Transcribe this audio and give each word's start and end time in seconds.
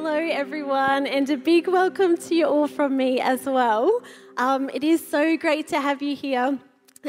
Hello, 0.00 0.14
everyone, 0.14 1.08
and 1.08 1.28
a 1.28 1.36
big 1.36 1.66
welcome 1.66 2.16
to 2.16 2.32
you 2.32 2.46
all 2.46 2.68
from 2.68 2.96
me 2.96 3.18
as 3.20 3.46
well. 3.46 4.00
Um, 4.36 4.70
it 4.72 4.84
is 4.84 5.04
so 5.04 5.36
great 5.36 5.66
to 5.68 5.80
have 5.80 6.00
you 6.00 6.14
here. 6.14 6.56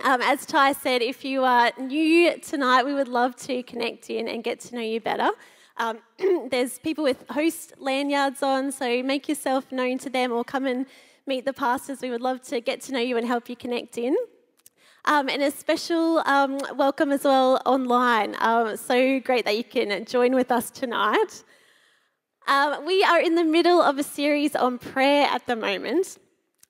Um, 0.04 0.22
as 0.24 0.44
Ty 0.48 0.74
said, 0.74 1.04
if 1.04 1.24
you 1.24 1.44
are 1.44 1.72
new 1.78 2.36
tonight, 2.40 2.84
we 2.88 2.96
would 2.96 3.08
love 3.08 3.36
to 3.46 3.62
connect 3.62 4.10
in 4.10 4.28
and 4.28 4.44
get 4.44 4.60
to 4.62 4.76
know 4.76 4.82
you 4.82 5.00
better. 5.00 5.30
Um, 5.78 6.00
there's 6.50 6.80
people 6.80 7.04
with 7.04 7.24
host 7.30 7.74
lanyards 7.78 8.42
on, 8.42 8.72
so 8.72 9.04
make 9.04 9.30
yourself 9.30 9.72
known 9.72 10.00
to 10.00 10.10
them 10.10 10.32
or 10.32 10.44
come 10.44 10.66
and 10.66 10.88
meet 11.28 11.46
the 11.46 11.54
pastors. 11.54 12.02
We 12.02 12.10
would 12.10 12.22
love 12.22 12.42
to 12.46 12.60
get 12.60 12.82
to 12.82 12.92
know 12.92 13.00
you 13.00 13.18
and 13.18 13.28
help 13.28 13.50
you 13.50 13.56
connect 13.56 14.00
in. 14.00 14.18
Um, 15.06 15.30
and 15.30 15.44
a 15.44 15.52
special 15.52 16.24
um, 16.26 16.58
welcome 16.76 17.12
as 17.12 17.24
well 17.24 17.62
online. 17.68 18.36
Um, 18.40 18.76
so 18.78 19.20
great 19.20 19.46
that 19.46 19.56
you 19.56 19.64
can 19.64 20.06
join 20.06 20.34
with 20.34 20.52
us 20.52 20.72
tonight. 20.72 21.44
Um, 22.50 22.84
we 22.84 23.04
are 23.04 23.22
in 23.22 23.36
the 23.36 23.44
middle 23.44 23.80
of 23.80 24.00
a 24.00 24.04
series 24.04 24.56
on 24.56 24.80
prayer 24.80 25.28
at 25.28 25.46
the 25.46 25.56
moment, 25.56 26.18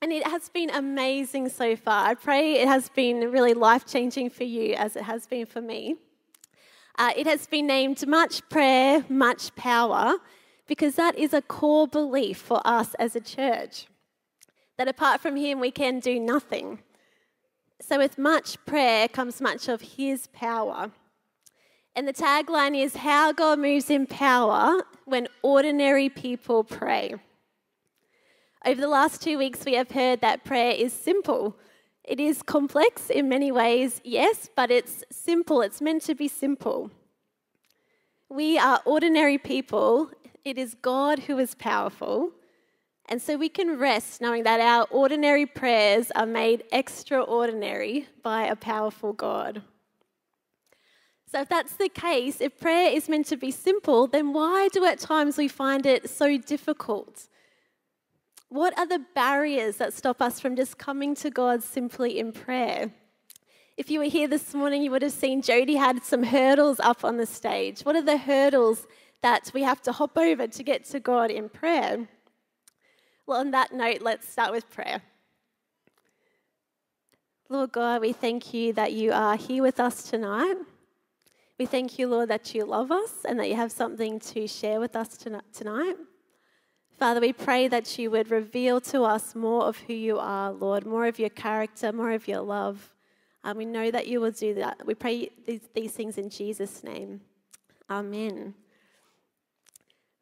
and 0.02 0.12
it 0.12 0.28
has 0.28 0.50
been 0.50 0.70
amazing 0.70 1.48
so 1.48 1.78
far. 1.78 2.06
I 2.06 2.16
pray 2.16 2.56
it 2.56 2.68
has 2.68 2.90
been 2.90 3.32
really 3.32 3.54
life 3.54 3.86
changing 3.86 4.32
for 4.32 4.44
you 4.44 4.74
as 4.74 4.98
it 4.98 5.04
has 5.04 5.26
been 5.26 5.46
for 5.46 5.62
me. 5.62 5.96
Uh, 6.98 7.12
it 7.16 7.26
has 7.28 7.48
been 7.48 7.66
named 7.66 8.06
Much 8.06 8.42
Prayer, 8.50 9.06
Much 9.08 9.56
Power, 9.56 10.16
because 10.68 10.96
that 10.96 11.18
is 11.18 11.34
a 11.34 11.42
core 11.42 11.88
belief 11.88 12.40
for 12.40 12.60
us 12.66 12.94
as 12.96 13.16
a 13.16 13.22
church 13.22 13.88
that 14.78 14.90
apart 14.90 15.22
from 15.22 15.38
Him, 15.38 15.62
we 15.62 15.72
can 15.72 16.02
do 16.02 16.20
nothing. 16.20 16.80
So, 17.80 18.00
with 18.00 18.18
much 18.18 18.58
prayer 18.66 19.08
comes 19.08 19.40
much 19.40 19.70
of 19.70 19.80
His 19.80 20.28
power. 20.28 20.92
And 21.96 22.06
the 22.06 22.12
tagline 22.12 22.78
is 22.78 22.98
How 22.98 23.32
God 23.32 23.60
Moves 23.60 23.90
in 23.90 24.08
Power 24.08 24.84
When 25.10 25.28
Ordinary 25.42 26.08
People 26.08 26.64
Pray. 26.64 27.16
Over 28.64 28.80
the 28.80 28.88
last 28.88 29.24
two 29.24 29.40
weeks, 29.40 29.66
we 29.66 29.74
have 29.74 29.90
heard 29.90 30.22
that 30.22 30.44
prayer 30.44 30.74
is 30.74 30.94
simple. 30.94 31.58
It 32.04 32.20
is 32.20 32.44
complex 32.44 33.10
in 33.10 33.28
many 33.28 33.52
ways, 33.52 34.02
yes, 34.04 34.48
but 34.56 34.70
it's 34.70 35.04
simple. 35.12 35.62
It's 35.62 35.82
meant 35.82 36.04
to 36.04 36.14
be 36.14 36.28
simple. 36.28 36.92
We 38.30 38.60
are 38.60 38.82
ordinary 38.86 39.40
people. 39.40 40.12
It 40.46 40.60
is 40.60 40.76
God 40.80 41.18
who 41.18 41.40
is 41.40 41.56
powerful. 41.56 42.30
And 43.08 43.20
so 43.20 43.36
we 43.36 43.50
can 43.50 43.80
rest 43.80 44.22
knowing 44.22 44.44
that 44.44 44.60
our 44.60 44.86
ordinary 44.92 45.48
prayers 45.48 46.12
are 46.16 46.28
made 46.28 46.66
extraordinary 46.72 48.08
by 48.22 48.46
a 48.46 48.56
powerful 48.56 49.14
God. 49.14 49.64
So, 51.32 51.42
if 51.42 51.50
that's 51.50 51.76
the 51.76 51.90
case, 51.90 52.42
if 52.42 52.60
prayer 52.60 52.92
is 52.92 53.08
meant 53.08 53.28
to 53.28 53.38
be 53.38 53.52
simple, 53.52 54.08
then 54.08 54.34
why 54.34 54.68
do 54.74 54.84
at 54.84 54.98
times 54.98 55.38
we 55.38 55.48
find 55.48 55.86
it 55.86 56.10
so 56.10 56.40
difficult? 56.40 57.28
What 58.48 58.76
are 58.80 58.88
the 58.88 59.06
barriers 59.14 59.78
that 59.78 59.94
stop 59.94 60.24
us 60.24 60.40
from 60.40 60.56
just 60.56 60.80
coming 60.80 61.14
to 61.16 61.30
God 61.30 61.62
simply 61.62 62.18
in 62.18 62.32
prayer? 62.32 62.90
If 63.78 63.92
you 63.92 64.00
were 64.00 64.06
here 64.06 64.28
this 64.28 64.56
morning, 64.56 64.82
you 64.82 64.90
would 64.90 65.04
have 65.04 65.12
seen 65.12 65.44
Jody 65.44 65.76
had 65.76 66.04
some 66.04 66.24
hurdles 66.24 66.80
up 66.80 67.06
on 67.06 67.18
the 67.18 67.28
stage. 67.28 67.82
What 67.82 67.96
are 67.96 68.02
the 68.02 68.18
hurdles 68.18 68.88
that 69.22 69.52
we 69.54 69.62
have 69.62 69.84
to 69.84 69.92
hop 69.92 70.18
over 70.18 70.48
to 70.48 70.64
get 70.64 70.84
to 70.86 71.00
God 71.00 71.30
in 71.30 71.48
prayer? 71.48 72.08
Well, 73.28 73.40
on 73.40 73.52
that 73.52 73.72
note, 73.72 74.02
let's 74.02 74.28
start 74.28 74.52
with 74.52 74.68
prayer. 74.72 75.04
Lord 77.50 77.72
God, 77.72 78.02
we 78.02 78.14
thank 78.14 78.52
you 78.52 78.74
that 78.74 78.94
you 78.94 79.12
are 79.12 79.38
here 79.38 79.62
with 79.62 79.80
us 79.80 80.10
tonight. 80.10 80.56
We 81.60 81.66
thank 81.66 82.00
you, 82.00 82.08
Lord, 82.08 82.30
that 82.30 82.56
you 82.56 82.64
love 82.64 82.90
us 82.90 83.26
and 83.28 83.38
that 83.38 83.50
you 83.50 83.56
have 83.58 83.74
something 83.74 84.18
to 84.22 84.48
share 84.48 84.80
with 84.80 84.96
us 84.96 85.18
tonight. 85.18 85.98
Father, 86.98 87.20
we 87.20 87.34
pray 87.34 87.68
that 87.68 88.00
you 88.00 88.10
would 88.12 88.32
reveal 88.32 88.80
to 88.82 89.04
us 89.04 89.36
more 89.36 89.66
of 89.66 89.78
who 89.80 89.94
you 89.94 90.20
are, 90.20 90.54
Lord, 90.54 90.86
more 90.86 91.06
of 91.06 91.20
your 91.20 91.30
character, 91.30 91.92
more 91.92 92.12
of 92.12 92.30
your 92.30 92.40
love. 92.40 92.96
And 93.44 93.58
we 93.58 93.66
know 93.66 93.92
that 93.92 94.08
you 94.08 94.22
will 94.22 94.32
do 94.32 94.54
that. 94.54 94.86
We 94.86 94.96
pray 94.96 95.32
these, 95.46 95.60
these 95.76 95.92
things 95.92 96.18
in 96.18 96.30
Jesus' 96.30 96.82
name. 96.82 97.20
Amen. 97.90 98.54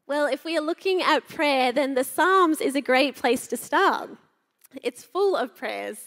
Well, 0.07 0.25
if 0.25 0.43
we 0.43 0.57
are 0.57 0.61
looking 0.61 1.03
at 1.03 1.27
prayer, 1.27 1.71
then 1.71 1.93
the 1.93 2.03
Psalms 2.03 2.61
is 2.61 2.75
a 2.75 2.81
great 2.81 3.15
place 3.15 3.45
to 3.47 3.57
start. 3.57 4.09
It's 4.81 5.03
full 5.03 5.35
of 5.35 5.55
prayers. 5.55 5.97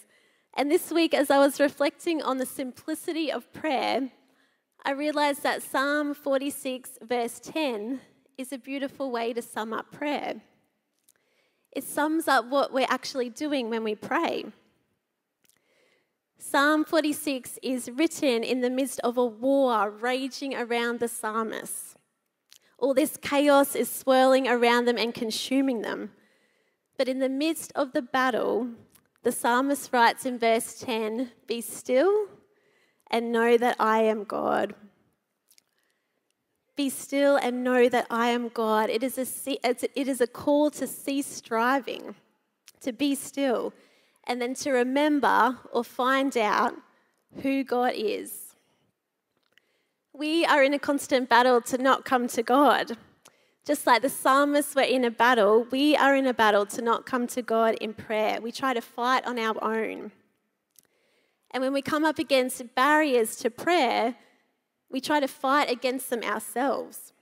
And 0.55 0.69
this 0.69 0.91
week, 0.91 1.13
as 1.13 1.31
I 1.31 1.37
was 1.37 1.57
reflecting 1.61 2.21
on 2.21 2.37
the 2.37 2.45
simplicity 2.45 3.31
of 3.31 3.53
prayer, 3.53 4.09
I 4.83 4.91
realized 4.91 5.43
that 5.43 5.61
Psalm 5.61 6.15
46, 6.15 6.97
verse 7.03 7.39
10, 7.39 8.01
is 8.37 8.51
a 8.51 8.57
beautiful 8.57 9.11
way 9.11 9.31
to 9.31 9.41
sum 9.41 9.73
up 9.73 9.91
prayer. 9.91 10.41
It 11.71 11.83
sums 11.83 12.27
up 12.27 12.45
what 12.45 12.73
we're 12.73 12.87
actually 12.89 13.29
doing 13.29 13.69
when 13.69 13.83
we 13.83 13.93
pray. 13.93 14.45
Psalm 16.39 16.83
46 16.83 17.59
is 17.61 17.91
written 17.91 18.43
in 18.43 18.61
the 18.61 18.71
midst 18.71 18.99
of 19.01 19.17
a 19.17 19.25
war 19.25 19.91
raging 19.91 20.55
around 20.55 20.99
the 20.99 21.07
psalmist. 21.07 21.95
All 22.79 22.95
this 22.95 23.17
chaos 23.21 23.75
is 23.75 23.89
swirling 23.89 24.47
around 24.47 24.85
them 24.85 24.97
and 24.97 25.13
consuming 25.13 25.83
them. 25.83 26.11
But 26.97 27.07
in 27.07 27.19
the 27.19 27.29
midst 27.29 27.71
of 27.75 27.93
the 27.93 28.01
battle, 28.01 28.69
the 29.21 29.31
psalmist 29.31 29.93
writes 29.93 30.25
in 30.25 30.39
verse 30.39 30.79
10 30.79 31.29
Be 31.45 31.61
still 31.61 32.27
and 33.11 33.31
know 33.31 33.57
that 33.57 33.75
I 33.79 33.99
am 34.03 34.23
God. 34.23 34.73
Be 36.75 36.89
still 36.89 37.35
and 37.35 37.63
know 37.63 37.89
that 37.89 38.07
I 38.09 38.29
am 38.29 38.47
God. 38.47 38.89
It 38.89 39.03
is 39.03 39.17
a, 39.17 39.69
it 39.69 40.07
is 40.07 40.21
a 40.21 40.27
call 40.27 40.71
to 40.71 40.87
cease 40.87 41.27
striving, 41.27 42.15
to 42.79 42.91
be 42.93 43.13
still, 43.13 43.73
and 44.25 44.41
then 44.41 44.55
to 44.55 44.71
remember 44.71 45.59
or 45.71 45.83
find 45.83 46.35
out 46.37 46.73
who 47.43 47.63
God 47.63 47.93
is. 47.95 48.55
We 50.13 50.45
are 50.45 50.63
in 50.63 50.73
a 50.73 50.79
constant 50.79 51.29
battle 51.29 51.61
to 51.61 51.77
not 51.77 52.05
come 52.05 52.27
to 52.29 52.41
God. 52.41 52.97
Just 53.65 53.85
like 53.85 54.01
the 54.01 54.09
psalmists 54.09 54.73
were 54.73 54.81
in 54.81 55.03
a 55.05 55.11
battle, 55.11 55.67
we 55.69 55.95
are 55.95 56.15
in 56.15 56.25
a 56.25 56.33
battle 56.33 56.65
to 56.67 56.81
not 56.81 57.05
come 57.05 57.27
to 57.27 57.41
God 57.41 57.75
in 57.75 57.93
prayer. 57.93 58.41
We 58.41 58.51
try 58.51 58.73
to 58.73 58.81
fight 58.81 59.25
on 59.25 59.37
our 59.37 59.63
own. 59.63 60.11
And 61.51 61.61
when 61.61 61.73
we 61.73 61.81
come 61.81 62.05
up 62.05 62.17
against 62.17 62.73
barriers 62.75 63.35
to 63.37 63.49
prayer, 63.49 64.15
we 64.89 65.01
try 65.01 65.19
to 65.19 65.27
fight 65.27 65.69
against 65.69 66.09
them 66.09 66.23
ourselves. 66.23 67.13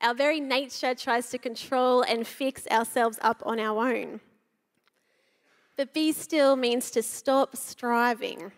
Our 0.00 0.14
very 0.14 0.40
nature 0.40 0.94
tries 0.94 1.30
to 1.30 1.38
control 1.38 2.02
and 2.02 2.26
fix 2.26 2.66
ourselves 2.68 3.18
up 3.20 3.42
on 3.44 3.60
our 3.60 3.92
own. 3.92 4.20
But 5.76 5.94
be 5.94 6.12
still 6.12 6.56
means 6.56 6.90
to 6.92 7.02
stop 7.02 7.56
striving. 7.56 8.52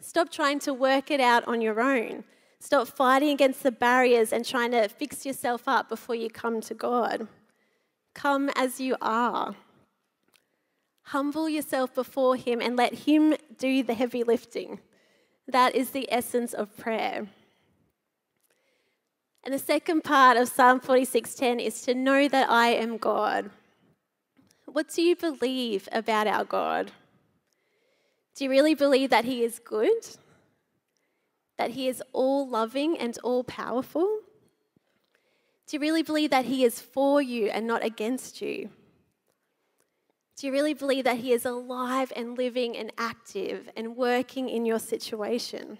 Stop 0.00 0.30
trying 0.30 0.58
to 0.60 0.72
work 0.72 1.10
it 1.10 1.20
out 1.20 1.46
on 1.46 1.60
your 1.60 1.80
own. 1.80 2.24
Stop 2.58 2.88
fighting 2.88 3.30
against 3.30 3.62
the 3.62 3.70
barriers 3.70 4.32
and 4.32 4.44
trying 4.44 4.70
to 4.72 4.88
fix 4.88 5.26
yourself 5.26 5.68
up 5.68 5.88
before 5.88 6.14
you 6.14 6.30
come 6.30 6.60
to 6.62 6.74
God. 6.74 7.28
Come 8.14 8.50
as 8.56 8.80
you 8.80 8.96
are. 9.00 9.54
Humble 11.10 11.48
yourself 11.48 11.94
before 11.94 12.34
Him 12.34 12.60
and 12.60 12.76
let 12.76 12.92
Him 12.92 13.36
do 13.58 13.84
the 13.84 13.94
heavy 13.94 14.24
lifting. 14.24 14.80
That 15.46 15.76
is 15.76 15.90
the 15.90 16.10
essence 16.10 16.52
of 16.52 16.76
prayer. 16.76 17.28
And 19.44 19.54
the 19.54 19.60
second 19.60 20.02
part 20.02 20.36
of 20.36 20.48
Psalm 20.48 20.80
46:10 20.80 21.60
is 21.60 21.82
to 21.82 21.94
know 21.94 22.26
that 22.26 22.50
I 22.50 22.70
am 22.70 22.96
God. 22.96 23.50
What 24.64 24.88
do 24.88 25.00
you 25.00 25.14
believe 25.14 25.88
about 25.92 26.26
our 26.26 26.44
God? 26.44 26.90
Do 28.34 28.42
you 28.42 28.50
really 28.50 28.74
believe 28.74 29.10
that 29.10 29.24
He 29.24 29.44
is 29.44 29.60
good? 29.60 30.08
That 31.56 31.70
He 31.70 31.86
is 31.86 32.02
all 32.12 32.48
loving 32.48 32.98
and 32.98 33.16
all 33.22 33.44
powerful? 33.44 34.22
Do 35.68 35.76
you 35.76 35.80
really 35.80 36.02
believe 36.02 36.30
that 36.30 36.46
He 36.46 36.64
is 36.64 36.80
for 36.80 37.22
you 37.22 37.46
and 37.46 37.64
not 37.64 37.84
against 37.84 38.42
you? 38.42 38.70
Do 40.36 40.46
you 40.46 40.52
really 40.52 40.74
believe 40.74 41.04
that 41.04 41.16
He 41.16 41.32
is 41.32 41.46
alive 41.46 42.12
and 42.14 42.36
living 42.36 42.76
and 42.76 42.92
active 42.98 43.70
and 43.74 43.96
working 43.96 44.48
in 44.50 44.66
your 44.66 44.78
situation? 44.78 45.78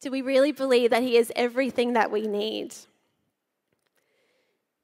Do 0.00 0.10
we 0.10 0.22
really 0.22 0.52
believe 0.52 0.90
that 0.90 1.02
He 1.02 1.16
is 1.16 1.30
everything 1.36 1.92
that 1.92 2.10
we 2.10 2.26
need? 2.26 2.74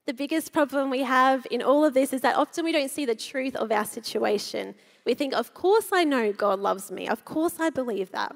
The 0.06 0.12
biggest 0.12 0.52
problem 0.52 0.90
we 0.90 1.02
have 1.02 1.46
in 1.50 1.62
all 1.62 1.84
of 1.84 1.94
this 1.94 2.12
is 2.12 2.20
that 2.20 2.36
often 2.36 2.64
we 2.64 2.72
don't 2.72 2.90
see 2.90 3.06
the 3.06 3.14
truth 3.14 3.56
of 3.56 3.72
our 3.72 3.84
situation. 3.84 4.74
We 5.06 5.14
think, 5.14 5.32
of 5.32 5.54
course, 5.54 5.88
I 5.92 6.04
know 6.04 6.32
God 6.32 6.58
loves 6.58 6.90
me. 6.90 7.08
Of 7.08 7.24
course, 7.24 7.60
I 7.60 7.70
believe 7.70 8.10
that. 8.10 8.34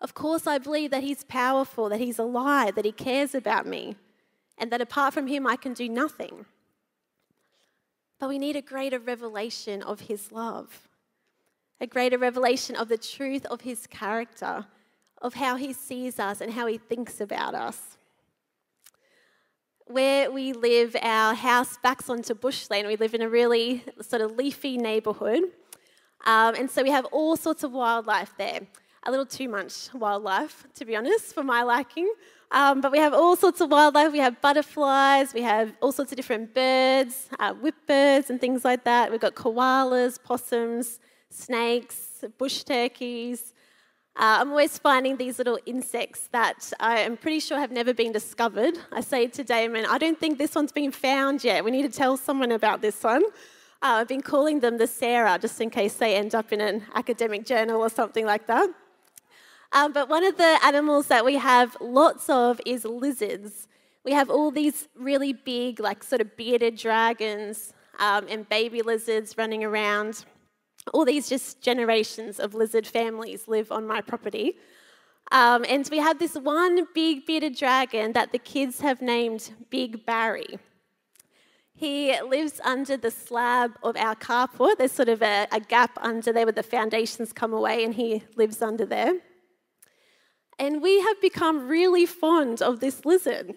Of 0.00 0.12
course, 0.12 0.46
I 0.46 0.58
believe 0.58 0.90
that 0.90 1.04
He's 1.04 1.24
powerful, 1.24 1.88
that 1.88 2.00
He's 2.00 2.18
alive, 2.18 2.74
that 2.74 2.84
He 2.84 2.92
cares 2.92 3.34
about 3.34 3.66
me, 3.66 3.96
and 4.58 4.70
that 4.72 4.80
apart 4.80 5.14
from 5.14 5.28
Him, 5.28 5.46
I 5.46 5.56
can 5.56 5.72
do 5.72 5.88
nothing. 5.88 6.44
But 8.22 8.28
we 8.28 8.38
need 8.38 8.54
a 8.54 8.62
greater 8.62 9.00
revelation 9.00 9.82
of 9.82 10.02
His 10.02 10.30
love, 10.30 10.86
a 11.80 11.88
greater 11.88 12.18
revelation 12.18 12.76
of 12.76 12.88
the 12.88 12.96
truth 12.96 13.44
of 13.46 13.62
His 13.62 13.88
character, 13.88 14.66
of 15.20 15.34
how 15.34 15.56
He 15.56 15.72
sees 15.72 16.20
us 16.20 16.40
and 16.40 16.52
how 16.52 16.68
He 16.68 16.78
thinks 16.78 17.20
about 17.20 17.56
us. 17.56 17.98
Where 19.86 20.30
we 20.30 20.52
live, 20.52 20.94
our 21.02 21.34
house 21.34 21.76
backs 21.82 22.08
onto 22.08 22.32
bushland. 22.34 22.86
We 22.86 22.94
live 22.94 23.12
in 23.12 23.22
a 23.22 23.28
really 23.28 23.82
sort 24.00 24.22
of 24.22 24.36
leafy 24.36 24.78
neighbourhood. 24.78 25.42
Um, 26.24 26.54
and 26.54 26.70
so 26.70 26.84
we 26.84 26.90
have 26.90 27.06
all 27.06 27.36
sorts 27.36 27.64
of 27.64 27.72
wildlife 27.72 28.34
there. 28.38 28.60
A 29.02 29.10
little 29.10 29.26
too 29.26 29.48
much 29.48 29.92
wildlife, 29.92 30.64
to 30.74 30.84
be 30.84 30.94
honest, 30.94 31.34
for 31.34 31.42
my 31.42 31.64
liking. 31.64 32.08
Um, 32.52 32.82
but 32.82 32.92
we 32.92 32.98
have 32.98 33.14
all 33.14 33.34
sorts 33.34 33.62
of 33.62 33.70
wildlife. 33.70 34.12
We 34.12 34.18
have 34.18 34.40
butterflies, 34.42 35.32
we 35.32 35.40
have 35.40 35.72
all 35.80 35.90
sorts 35.90 36.12
of 36.12 36.16
different 36.16 36.54
birds, 36.54 37.28
uh, 37.40 37.54
whip 37.54 37.74
birds, 37.86 38.28
and 38.28 38.38
things 38.38 38.62
like 38.62 38.84
that. 38.84 39.10
We've 39.10 39.20
got 39.20 39.34
koalas, 39.34 40.22
possums, 40.22 41.00
snakes, 41.30 42.24
bush 42.36 42.62
turkeys. 42.62 43.54
Uh, 44.14 44.36
I'm 44.40 44.50
always 44.50 44.76
finding 44.76 45.16
these 45.16 45.38
little 45.38 45.58
insects 45.64 46.28
that 46.32 46.70
I 46.78 46.98
am 46.98 47.16
pretty 47.16 47.40
sure 47.40 47.58
have 47.58 47.72
never 47.72 47.94
been 47.94 48.12
discovered. 48.12 48.74
I 48.92 49.00
say 49.00 49.28
to 49.28 49.42
Damon, 49.42 49.86
I 49.86 49.96
don't 49.96 50.20
think 50.20 50.36
this 50.36 50.54
one's 50.54 50.72
been 50.72 50.92
found 50.92 51.42
yet. 51.42 51.64
We 51.64 51.70
need 51.70 51.90
to 51.90 51.98
tell 51.98 52.18
someone 52.18 52.52
about 52.52 52.82
this 52.82 53.02
one. 53.02 53.24
Uh, 53.80 54.00
I've 54.00 54.08
been 54.08 54.20
calling 54.20 54.60
them 54.60 54.76
the 54.76 54.86
Sara 54.86 55.38
just 55.40 55.58
in 55.62 55.70
case 55.70 55.94
they 55.94 56.16
end 56.16 56.34
up 56.34 56.52
in 56.52 56.60
an 56.60 56.84
academic 56.94 57.46
journal 57.46 57.80
or 57.80 57.88
something 57.88 58.26
like 58.26 58.46
that. 58.48 58.68
Um, 59.72 59.92
but 59.92 60.08
one 60.08 60.24
of 60.24 60.36
the 60.36 60.58
animals 60.62 61.06
that 61.06 61.24
we 61.24 61.36
have 61.36 61.76
lots 61.80 62.28
of 62.28 62.60
is 62.66 62.84
lizards. 62.84 63.68
We 64.04 64.12
have 64.12 64.28
all 64.28 64.50
these 64.50 64.88
really 64.94 65.32
big, 65.32 65.80
like 65.80 66.02
sort 66.02 66.20
of 66.20 66.36
bearded 66.36 66.76
dragons 66.76 67.72
um, 67.98 68.26
and 68.28 68.48
baby 68.48 68.82
lizards 68.82 69.38
running 69.38 69.64
around. 69.64 70.24
All 70.92 71.04
these 71.04 71.28
just 71.28 71.62
generations 71.62 72.38
of 72.38 72.54
lizard 72.54 72.86
families 72.86 73.48
live 73.48 73.72
on 73.72 73.86
my 73.86 74.00
property. 74.00 74.56
Um, 75.30 75.64
and 75.66 75.88
we 75.90 75.98
have 75.98 76.18
this 76.18 76.34
one 76.34 76.86
big 76.94 77.24
bearded 77.24 77.56
dragon 77.56 78.12
that 78.12 78.32
the 78.32 78.38
kids 78.38 78.80
have 78.80 79.00
named 79.00 79.52
Big 79.70 80.04
Barry. 80.04 80.58
He 81.74 82.20
lives 82.20 82.60
under 82.64 82.96
the 82.98 83.10
slab 83.10 83.72
of 83.82 83.96
our 83.96 84.14
carport. 84.14 84.76
There's 84.76 84.92
sort 84.92 85.08
of 85.08 85.22
a, 85.22 85.46
a 85.50 85.60
gap 85.60 85.96
under 86.02 86.32
there 86.32 86.44
where 86.44 86.52
the 86.52 86.62
foundations 86.62 87.32
come 87.32 87.54
away, 87.54 87.84
and 87.84 87.94
he 87.94 88.24
lives 88.36 88.60
under 88.60 88.84
there. 88.84 89.14
And 90.62 90.80
we 90.80 91.00
have 91.00 91.20
become 91.20 91.66
really 91.66 92.06
fond 92.06 92.62
of 92.62 92.78
this 92.78 93.04
lizard. 93.04 93.56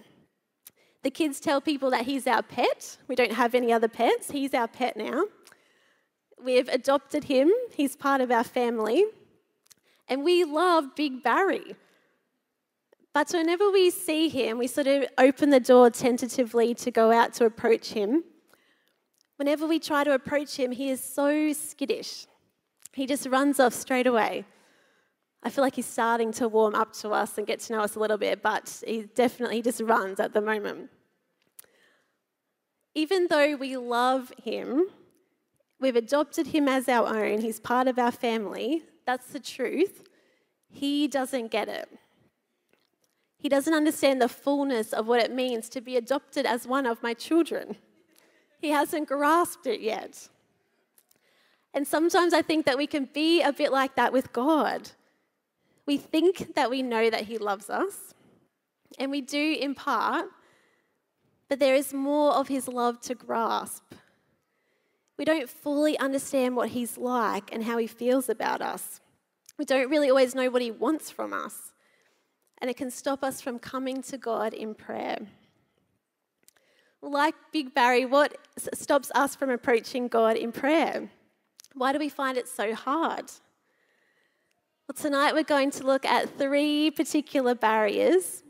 The 1.03 1.11
kids 1.11 1.39
tell 1.39 1.61
people 1.61 1.91
that 1.91 2.07
he's 2.07 2.25
our 2.25 2.41
pet. 2.41 2.97
We 3.07 3.13
don't 3.13 3.33
have 3.33 3.53
any 3.53 3.71
other 3.71 3.87
pets. 3.87 4.31
He's 4.31 4.55
our 4.55 4.67
pet 4.67 4.97
now. 4.97 5.25
We've 6.43 6.67
adopted 6.67 7.25
him, 7.25 7.51
he's 7.71 7.95
part 7.95 8.21
of 8.21 8.31
our 8.31 8.43
family. 8.43 9.05
And 10.07 10.23
we 10.23 10.45
love 10.45 10.95
Big 10.95 11.21
Barry. 11.21 11.75
But 13.13 13.29
whenever 13.29 13.69
we 13.69 13.91
see 13.91 14.27
him, 14.27 14.57
we 14.57 14.65
sort 14.65 14.87
of 14.87 15.05
open 15.19 15.51
the 15.51 15.59
door 15.59 15.91
tentatively 15.91 16.73
to 16.73 16.89
go 16.89 17.11
out 17.11 17.33
to 17.33 17.45
approach 17.45 17.89
him. 17.89 18.23
Whenever 19.35 19.67
we 19.67 19.77
try 19.77 20.03
to 20.03 20.13
approach 20.15 20.57
him, 20.57 20.71
he 20.71 20.89
is 20.89 21.03
so 21.03 21.53
skittish. 21.53 22.25
He 22.93 23.05
just 23.05 23.27
runs 23.27 23.59
off 23.59 23.73
straight 23.75 24.07
away. 24.07 24.45
I 25.45 25.49
feel 25.51 25.63
like 25.63 25.75
he's 25.75 25.85
starting 25.85 26.31
to 26.33 26.47
warm 26.47 26.73
up 26.73 26.91
to 26.93 27.11
us 27.11 27.37
and 27.37 27.45
get 27.45 27.59
to 27.61 27.73
know 27.73 27.81
us 27.81 27.95
a 27.95 27.99
little 27.99 28.17
bit, 28.17 28.41
but 28.41 28.81
he 28.85 29.03
definitely 29.13 29.61
just 29.61 29.79
runs 29.79 30.19
at 30.19 30.33
the 30.33 30.41
moment. 30.41 30.89
Even 32.95 33.27
though 33.29 33.55
we 33.55 33.77
love 33.77 34.33
him, 34.43 34.87
we've 35.79 35.95
adopted 35.95 36.47
him 36.47 36.67
as 36.67 36.89
our 36.89 37.15
own, 37.15 37.41
he's 37.41 37.59
part 37.59 37.87
of 37.87 37.99
our 37.99 38.11
family, 38.11 38.81
that's 39.05 39.27
the 39.27 39.39
truth. 39.39 40.03
He 40.67 41.07
doesn't 41.07 41.51
get 41.51 41.69
it. 41.69 41.89
He 43.37 43.47
doesn't 43.47 43.73
understand 43.73 44.19
the 44.19 44.27
fullness 44.27 44.93
of 44.93 45.05
what 45.05 45.21
it 45.21 45.31
means 45.31 45.69
to 45.69 45.79
be 45.79 45.95
adopted 45.95 46.47
as 46.47 46.65
one 46.65 46.87
of 46.87 47.03
my 47.03 47.13
children. 47.13 47.75
He 48.59 48.69
hasn't 48.69 49.07
grasped 49.07 49.67
it 49.67 49.79
yet. 49.79 50.27
And 51.71 51.87
sometimes 51.87 52.33
I 52.33 52.41
think 52.41 52.65
that 52.65 52.79
we 52.79 52.87
can 52.87 53.09
be 53.13 53.43
a 53.43 53.53
bit 53.53 53.71
like 53.71 53.95
that 53.95 54.11
with 54.11 54.33
God. 54.33 54.89
We 55.85 55.97
think 55.97 56.55
that 56.55 56.69
we 56.69 56.81
know 56.81 57.09
that 57.09 57.25
He 57.25 57.37
loves 57.37 57.69
us, 57.69 58.13
and 58.97 59.11
we 59.11 59.21
do 59.21 59.57
in 59.59 59.75
part, 59.75 60.25
but 61.47 61.59
there 61.59 61.75
is 61.75 61.93
more 61.93 62.33
of 62.33 62.47
His 62.47 62.67
love 62.67 62.99
to 63.01 63.15
grasp. 63.15 63.83
We 65.17 65.25
don't 65.25 65.49
fully 65.49 65.97
understand 65.99 66.55
what 66.55 66.69
He's 66.69 66.97
like 66.97 67.53
and 67.53 67.63
how 67.63 67.77
He 67.77 67.87
feels 67.87 68.29
about 68.29 68.61
us. 68.61 68.99
We 69.57 69.65
don't 69.65 69.89
really 69.89 70.09
always 70.09 70.35
know 70.35 70.49
what 70.49 70.61
He 70.61 70.71
wants 70.71 71.11
from 71.11 71.33
us, 71.33 71.73
and 72.59 72.69
it 72.69 72.77
can 72.77 72.89
stop 72.89 73.23
us 73.23 73.41
from 73.41 73.59
coming 73.59 74.01
to 74.03 74.17
God 74.17 74.53
in 74.53 74.73
prayer. 74.73 75.19
Like 77.01 77.35
Big 77.51 77.75
Barry, 77.75 78.05
what 78.05 78.37
stops 78.73 79.11
us 79.13 79.35
from 79.35 79.51
approaching 79.51 80.07
God 80.07 80.35
in 80.35 80.51
prayer? 80.51 81.09
Why 81.75 81.93
do 81.93 81.99
we 81.99 82.09
find 82.09 82.37
it 82.37 82.47
so 82.47 82.73
hard? 82.73 83.31
Well, 84.87 85.01
tonight 85.01 85.33
we're 85.33 85.41
going 85.41 85.71
to 85.71 85.83
look 85.83 86.05
at 86.05 86.37
three 86.37 86.91
particular 86.91 87.55
barriers 87.55 88.43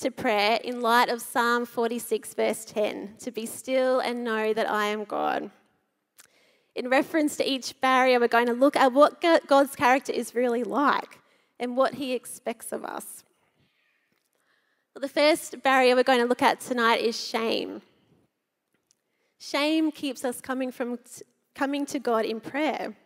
to 0.00 0.10
prayer 0.10 0.58
in 0.64 0.80
light 0.80 1.10
of 1.10 1.20
Psalm 1.20 1.66
46, 1.66 2.32
verse 2.32 2.64
10 2.64 3.16
to 3.18 3.30
be 3.30 3.44
still 3.44 4.00
and 4.00 4.24
know 4.24 4.54
that 4.54 4.70
I 4.70 4.86
am 4.86 5.04
God. 5.04 5.50
In 6.74 6.88
reference 6.88 7.36
to 7.36 7.46
each 7.46 7.78
barrier, 7.82 8.18
we're 8.18 8.28
going 8.28 8.46
to 8.46 8.54
look 8.54 8.76
at 8.76 8.94
what 8.94 9.22
God's 9.46 9.76
character 9.76 10.10
is 10.10 10.34
really 10.34 10.64
like 10.64 11.18
and 11.60 11.76
what 11.76 11.96
he 11.96 12.14
expects 12.14 12.72
of 12.72 12.82
us. 12.82 13.22
Well, 14.94 15.02
the 15.02 15.08
first 15.08 15.62
barrier 15.62 15.94
we're 15.94 16.02
going 16.02 16.22
to 16.22 16.24
look 16.24 16.40
at 16.40 16.60
tonight 16.60 17.02
is 17.02 17.22
shame. 17.22 17.82
Shame 19.38 19.92
keeps 19.92 20.24
us 20.24 20.40
coming, 20.40 20.72
from, 20.72 20.98
coming 21.54 21.84
to 21.84 21.98
God 21.98 22.24
in 22.24 22.40
prayer. 22.40 22.96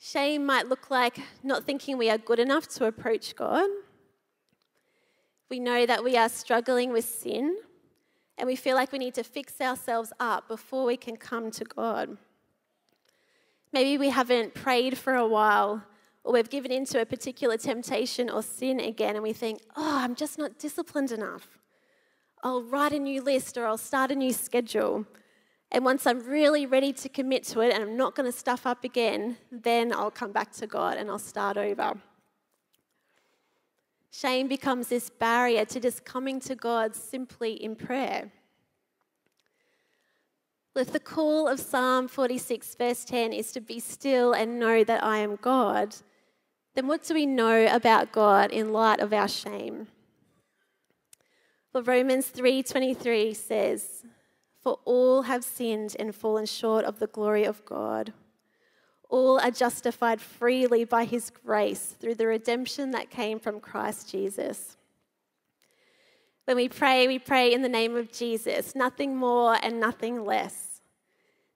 Shame 0.00 0.46
might 0.46 0.68
look 0.68 0.90
like 0.90 1.18
not 1.42 1.64
thinking 1.64 1.98
we 1.98 2.08
are 2.08 2.18
good 2.18 2.38
enough 2.38 2.68
to 2.68 2.86
approach 2.86 3.34
God. 3.34 3.68
We 5.50 5.58
know 5.58 5.86
that 5.86 6.04
we 6.04 6.16
are 6.16 6.28
struggling 6.28 6.92
with 6.92 7.04
sin 7.04 7.56
and 8.36 8.46
we 8.46 8.54
feel 8.54 8.76
like 8.76 8.92
we 8.92 8.98
need 8.98 9.14
to 9.14 9.24
fix 9.24 9.60
ourselves 9.60 10.12
up 10.20 10.46
before 10.46 10.84
we 10.84 10.96
can 10.96 11.16
come 11.16 11.50
to 11.50 11.64
God. 11.64 12.16
Maybe 13.72 13.98
we 13.98 14.10
haven't 14.10 14.54
prayed 14.54 14.96
for 14.96 15.14
a 15.14 15.26
while 15.26 15.82
or 16.22 16.34
we've 16.34 16.48
given 16.48 16.70
in 16.70 16.84
to 16.86 17.00
a 17.00 17.06
particular 17.06 17.56
temptation 17.56 18.30
or 18.30 18.42
sin 18.42 18.78
again 18.78 19.16
and 19.16 19.22
we 19.22 19.32
think, 19.32 19.60
oh, 19.76 19.98
I'm 19.98 20.14
just 20.14 20.38
not 20.38 20.58
disciplined 20.60 21.10
enough. 21.10 21.58
I'll 22.44 22.62
write 22.62 22.92
a 22.92 23.00
new 23.00 23.20
list 23.20 23.58
or 23.58 23.66
I'll 23.66 23.76
start 23.76 24.12
a 24.12 24.14
new 24.14 24.32
schedule. 24.32 25.06
And 25.70 25.84
once 25.84 26.06
I'm 26.06 26.20
really 26.20 26.64
ready 26.64 26.92
to 26.94 27.08
commit 27.08 27.44
to 27.44 27.60
it 27.60 27.74
and 27.74 27.82
I'm 27.82 27.96
not 27.96 28.14
going 28.14 28.30
to 28.30 28.36
stuff 28.36 28.66
up 28.66 28.84
again, 28.84 29.36
then 29.52 29.92
I'll 29.92 30.10
come 30.10 30.32
back 30.32 30.52
to 30.52 30.66
God 30.66 30.96
and 30.96 31.10
I'll 31.10 31.18
start 31.18 31.56
over. 31.56 31.94
Shame 34.10 34.48
becomes 34.48 34.88
this 34.88 35.10
barrier 35.10 35.64
to 35.66 35.78
just 35.78 36.04
coming 36.04 36.40
to 36.40 36.54
God 36.54 36.94
simply 36.94 37.52
in 37.52 37.76
prayer. 37.76 38.32
If 40.74 40.92
the 40.92 41.00
call 41.00 41.48
of 41.48 41.58
Psalm 41.58 42.08
46, 42.08 42.76
verse 42.76 43.04
10, 43.04 43.32
is 43.32 43.52
to 43.52 43.60
be 43.60 43.80
still 43.80 44.32
and 44.32 44.60
know 44.60 44.84
that 44.84 45.02
I 45.02 45.18
am 45.18 45.36
God, 45.36 45.96
then 46.74 46.86
what 46.86 47.02
do 47.02 47.14
we 47.14 47.26
know 47.26 47.66
about 47.66 48.12
God 48.12 48.52
in 48.52 48.72
light 48.72 49.00
of 49.00 49.12
our 49.12 49.26
shame? 49.26 49.88
Well, 51.72 51.82
Romans 51.82 52.30
3:23 52.30 53.34
says, 53.34 54.04
for 54.68 54.78
all 54.84 55.22
have 55.22 55.44
sinned 55.44 55.96
and 55.98 56.14
fallen 56.14 56.44
short 56.44 56.84
of 56.84 56.98
the 56.98 57.06
glory 57.06 57.44
of 57.44 57.64
God. 57.64 58.12
All 59.08 59.40
are 59.40 59.50
justified 59.50 60.20
freely 60.20 60.84
by 60.84 61.06
his 61.06 61.30
grace 61.30 61.96
through 61.98 62.16
the 62.16 62.26
redemption 62.26 62.90
that 62.90 63.08
came 63.08 63.40
from 63.40 63.60
Christ 63.60 64.10
Jesus. 64.10 64.76
When 66.44 66.58
we 66.58 66.68
pray, 66.68 67.06
we 67.06 67.18
pray 67.18 67.54
in 67.54 67.62
the 67.62 67.68
name 67.70 67.96
of 67.96 68.12
Jesus, 68.12 68.74
nothing 68.74 69.16
more 69.16 69.56
and 69.62 69.80
nothing 69.80 70.22
less. 70.26 70.82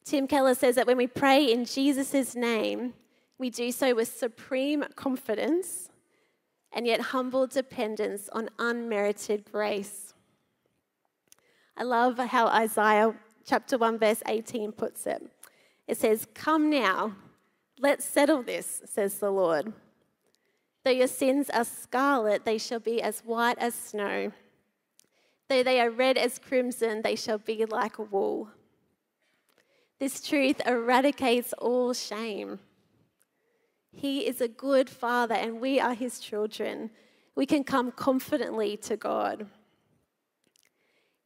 Tim 0.06 0.26
Keller 0.26 0.54
says 0.54 0.76
that 0.76 0.86
when 0.86 0.96
we 0.96 1.06
pray 1.06 1.52
in 1.52 1.66
Jesus' 1.66 2.34
name, 2.34 2.94
we 3.36 3.50
do 3.50 3.70
so 3.72 3.94
with 3.94 4.08
supreme 4.08 4.86
confidence 4.96 5.90
and 6.72 6.86
yet 6.86 7.02
humble 7.12 7.46
dependence 7.46 8.30
on 8.32 8.48
unmerited 8.58 9.44
grace. 9.52 10.14
I 11.76 11.84
love 11.84 12.18
how 12.18 12.46
Isaiah 12.48 13.14
chapter 13.44 13.78
1, 13.78 13.98
verse 13.98 14.22
18 14.26 14.72
puts 14.72 15.06
it. 15.06 15.22
It 15.88 15.96
says, 15.96 16.26
Come 16.34 16.70
now, 16.70 17.16
let's 17.78 18.04
settle 18.04 18.42
this, 18.42 18.82
says 18.84 19.18
the 19.18 19.30
Lord. 19.30 19.72
Though 20.84 20.90
your 20.90 21.08
sins 21.08 21.48
are 21.50 21.64
scarlet, 21.64 22.44
they 22.44 22.58
shall 22.58 22.80
be 22.80 23.00
as 23.00 23.20
white 23.20 23.58
as 23.58 23.74
snow. 23.74 24.32
Though 25.48 25.62
they 25.62 25.80
are 25.80 25.90
red 25.90 26.18
as 26.18 26.38
crimson, 26.38 27.02
they 27.02 27.16
shall 27.16 27.38
be 27.38 27.64
like 27.64 27.98
wool. 28.10 28.48
This 29.98 30.20
truth 30.20 30.60
eradicates 30.66 31.52
all 31.58 31.92
shame. 31.92 32.58
He 33.92 34.26
is 34.26 34.40
a 34.40 34.48
good 34.48 34.90
father, 34.90 35.34
and 35.34 35.60
we 35.60 35.78
are 35.78 35.94
his 35.94 36.18
children. 36.18 36.90
We 37.34 37.46
can 37.46 37.62
come 37.62 37.92
confidently 37.92 38.76
to 38.78 38.96
God. 38.96 39.46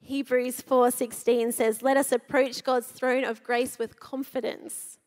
Hebrews 0.06 0.60
4:16 0.60 1.50
says, 1.50 1.82
"Let 1.82 1.96
us 1.96 2.12
approach 2.12 2.62
God's 2.62 2.86
throne 2.86 3.24
of 3.24 3.42
grace 3.42 3.76
with 3.76 3.98
confidence, 3.98 5.00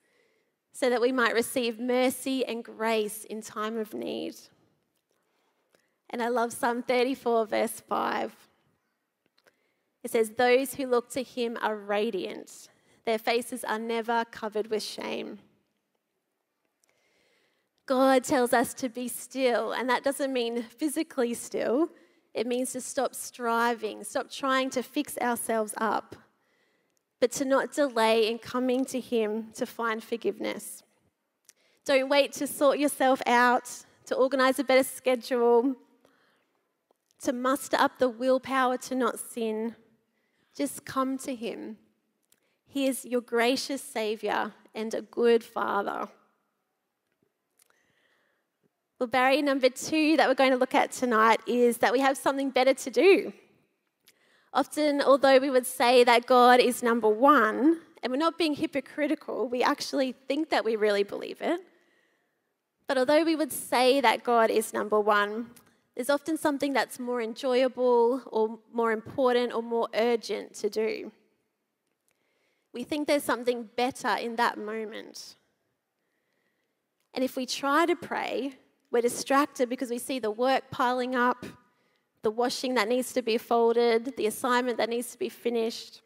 so 0.73 0.89
that 0.89 0.99
we 0.99 1.13
might 1.13 1.33
receive 1.33 1.79
mercy 1.79 2.45
and 2.45 2.61
grace 2.61 3.23
in 3.23 3.41
time 3.41 3.77
of 3.77 3.93
need." 3.93 4.35
And 6.09 6.21
I 6.21 6.27
love 6.27 6.51
Psalm 6.51 6.83
34 6.83 7.45
verse 7.45 7.79
5. 7.79 8.49
It 10.03 10.11
says, 10.11 10.31
"Those 10.31 10.75
who 10.75 10.85
look 10.85 11.09
to 11.11 11.23
him 11.23 11.57
are 11.61 11.77
radiant. 11.77 12.67
Their 13.05 13.19
faces 13.19 13.63
are 13.63 13.79
never 13.79 14.25
covered 14.25 14.67
with 14.67 14.83
shame." 14.83 15.39
God 17.85 18.25
tells 18.25 18.51
us 18.51 18.73
to 18.73 18.89
be 18.89 19.07
still, 19.07 19.71
and 19.71 19.89
that 19.89 20.03
doesn't 20.03 20.33
mean 20.33 20.61
physically 20.61 21.33
still. 21.33 21.89
It 22.39 22.47
means 22.47 22.71
to 22.71 22.79
stop 22.79 23.13
striving, 23.15 24.01
stop 24.05 24.31
trying 24.31 24.69
to 24.69 24.81
fix 24.81 25.17
ourselves 25.17 25.73
up, 25.75 26.15
but 27.19 27.33
to 27.33 27.43
not 27.43 27.73
delay 27.73 28.29
in 28.29 28.37
coming 28.37 28.85
to 28.85 28.99
Him 29.01 29.49
to 29.55 29.65
find 29.65 30.01
forgiveness. 30.01 30.81
Don't 31.83 32.07
wait 32.07 32.31
to 32.33 32.47
sort 32.47 32.79
yourself 32.79 33.21
out, 33.27 33.83
to 34.05 34.15
organize 34.15 34.57
a 34.57 34.63
better 34.63 34.85
schedule, 34.85 35.75
to 37.23 37.33
muster 37.33 37.75
up 37.75 37.99
the 37.99 38.07
willpower 38.07 38.77
to 38.77 38.95
not 38.95 39.19
sin. 39.19 39.75
Just 40.55 40.85
come 40.85 41.17
to 41.17 41.35
Him. 41.35 41.75
He 42.65 42.87
is 42.87 43.03
your 43.03 43.19
gracious 43.19 43.81
Savior 43.81 44.53
and 44.73 44.93
a 44.93 45.01
good 45.01 45.43
Father. 45.43 46.07
Well, 48.99 49.07
barrier 49.07 49.41
number 49.41 49.69
two 49.69 50.17
that 50.17 50.27
we're 50.27 50.33
going 50.33 50.51
to 50.51 50.57
look 50.57 50.75
at 50.75 50.91
tonight 50.91 51.39
is 51.47 51.77
that 51.77 51.93
we 51.93 52.01
have 52.01 52.17
something 52.17 52.49
better 52.49 52.73
to 52.73 52.91
do. 52.91 53.31
Often, 54.53 55.01
although 55.01 55.39
we 55.39 55.49
would 55.49 55.65
say 55.65 56.03
that 56.03 56.25
God 56.25 56.59
is 56.59 56.83
number 56.83 57.07
one, 57.07 57.79
and 58.03 58.11
we're 58.11 58.17
not 58.17 58.37
being 58.37 58.55
hypocritical, 58.55 59.47
we 59.47 59.63
actually 59.63 60.11
think 60.27 60.49
that 60.49 60.65
we 60.65 60.75
really 60.75 61.03
believe 61.03 61.37
it. 61.39 61.61
But 62.87 62.97
although 62.97 63.23
we 63.23 63.37
would 63.37 63.53
say 63.53 64.01
that 64.01 64.25
God 64.25 64.49
is 64.49 64.73
number 64.73 64.99
one, 64.99 65.51
there's 65.95 66.09
often 66.09 66.37
something 66.37 66.73
that's 66.73 66.99
more 66.99 67.21
enjoyable 67.21 68.21
or 68.25 68.59
more 68.73 68.91
important 68.91 69.53
or 69.53 69.63
more 69.63 69.87
urgent 69.93 70.55
to 70.55 70.69
do. 70.69 71.13
We 72.73 72.83
think 72.83 73.07
there's 73.07 73.23
something 73.23 73.69
better 73.77 74.15
in 74.19 74.35
that 74.35 74.57
moment. 74.57 75.35
And 77.13 77.23
if 77.23 77.37
we 77.37 77.45
try 77.45 77.85
to 77.85 77.95
pray, 77.95 78.55
we're 78.91 79.01
distracted 79.01 79.69
because 79.69 79.89
we 79.89 79.99
see 79.99 80.19
the 80.19 80.31
work 80.31 80.71
piling 80.71 81.15
up, 81.15 81.45
the 82.23 82.31
washing 82.31 82.73
that 82.75 82.87
needs 82.87 83.13
to 83.13 83.21
be 83.21 83.37
folded, 83.37 84.17
the 84.17 84.25
assignment 84.25 84.77
that 84.77 84.89
needs 84.89 85.11
to 85.11 85.19
be 85.19 85.29
finished. 85.29 86.01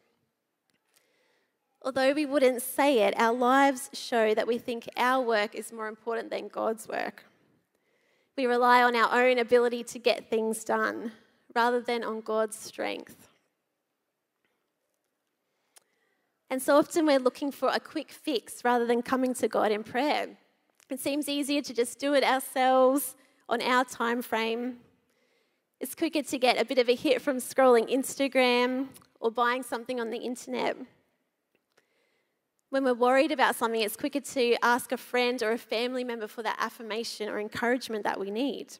Although 1.82 2.12
we 2.12 2.26
wouldn't 2.26 2.62
say 2.62 3.00
it, 3.00 3.14
our 3.18 3.34
lives 3.34 3.90
show 3.92 4.34
that 4.34 4.46
we 4.46 4.58
think 4.58 4.88
our 4.96 5.22
work 5.22 5.54
is 5.54 5.72
more 5.72 5.88
important 5.88 6.30
than 6.30 6.48
God's 6.48 6.88
work. 6.88 7.24
We 8.36 8.46
rely 8.46 8.82
on 8.82 8.96
our 8.96 9.24
own 9.24 9.38
ability 9.38 9.84
to 9.84 9.98
get 9.98 10.28
things 10.28 10.64
done 10.64 11.12
rather 11.54 11.80
than 11.80 12.02
on 12.02 12.20
God's 12.20 12.56
strength. 12.56 13.28
And 16.50 16.60
so 16.60 16.76
often 16.76 17.06
we're 17.06 17.18
looking 17.18 17.50
for 17.50 17.68
a 17.72 17.80
quick 17.80 18.10
fix 18.10 18.64
rather 18.64 18.86
than 18.86 19.02
coming 19.02 19.34
to 19.34 19.48
God 19.48 19.72
in 19.72 19.82
prayer. 19.82 20.28
It 20.90 21.00
seems 21.00 21.28
easier 21.28 21.62
to 21.62 21.74
just 21.74 21.98
do 21.98 22.14
it 22.14 22.22
ourselves 22.22 23.16
on 23.48 23.62
our 23.62 23.84
time 23.84 24.22
frame. 24.22 24.76
It's 25.80 25.94
quicker 25.94 26.22
to 26.22 26.38
get 26.38 26.60
a 26.60 26.64
bit 26.64 26.78
of 26.78 26.88
a 26.88 26.94
hit 26.94 27.20
from 27.20 27.38
scrolling 27.38 27.92
Instagram 27.92 28.88
or 29.18 29.30
buying 29.30 29.62
something 29.62 30.00
on 30.00 30.10
the 30.10 30.18
internet. 30.18 30.76
When 32.70 32.84
we're 32.84 32.94
worried 32.94 33.32
about 33.32 33.54
something, 33.54 33.80
it's 33.80 33.96
quicker 33.96 34.20
to 34.20 34.56
ask 34.62 34.92
a 34.92 34.96
friend 34.96 35.42
or 35.42 35.52
a 35.52 35.58
family 35.58 36.04
member 36.04 36.26
for 36.26 36.42
that 36.42 36.56
affirmation 36.58 37.28
or 37.28 37.38
encouragement 37.38 38.04
that 38.04 38.18
we 38.18 38.30
need. 38.30 38.76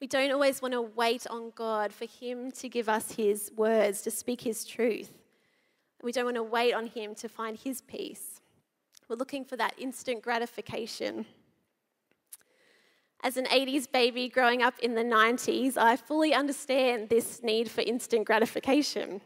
We 0.00 0.06
don't 0.06 0.32
always 0.32 0.60
want 0.60 0.74
to 0.74 0.82
wait 0.82 1.26
on 1.28 1.52
God 1.54 1.92
for 1.92 2.06
Him 2.06 2.50
to 2.52 2.68
give 2.68 2.88
us 2.88 3.12
His 3.12 3.50
words, 3.56 4.02
to 4.02 4.10
speak 4.10 4.42
His 4.42 4.64
truth. 4.64 5.12
We 6.02 6.12
don't 6.12 6.26
want 6.26 6.36
to 6.36 6.42
wait 6.42 6.74
on 6.74 6.86
Him 6.88 7.14
to 7.16 7.28
find 7.28 7.56
His 7.56 7.80
peace. 7.80 8.42
We're 9.06 9.16
looking 9.16 9.44
for 9.44 9.56
that 9.56 9.74
instant 9.76 10.22
gratification. 10.22 11.26
As 13.22 13.36
an 13.36 13.44
80s 13.44 13.90
baby 13.90 14.30
growing 14.30 14.62
up 14.62 14.78
in 14.78 14.94
the 14.94 15.02
90s, 15.02 15.76
I 15.76 15.96
fully 15.96 16.32
understand 16.32 17.10
this 17.10 17.42
need 17.42 17.70
for 17.70 17.82
instant 17.82 18.24
gratification. 18.24 19.20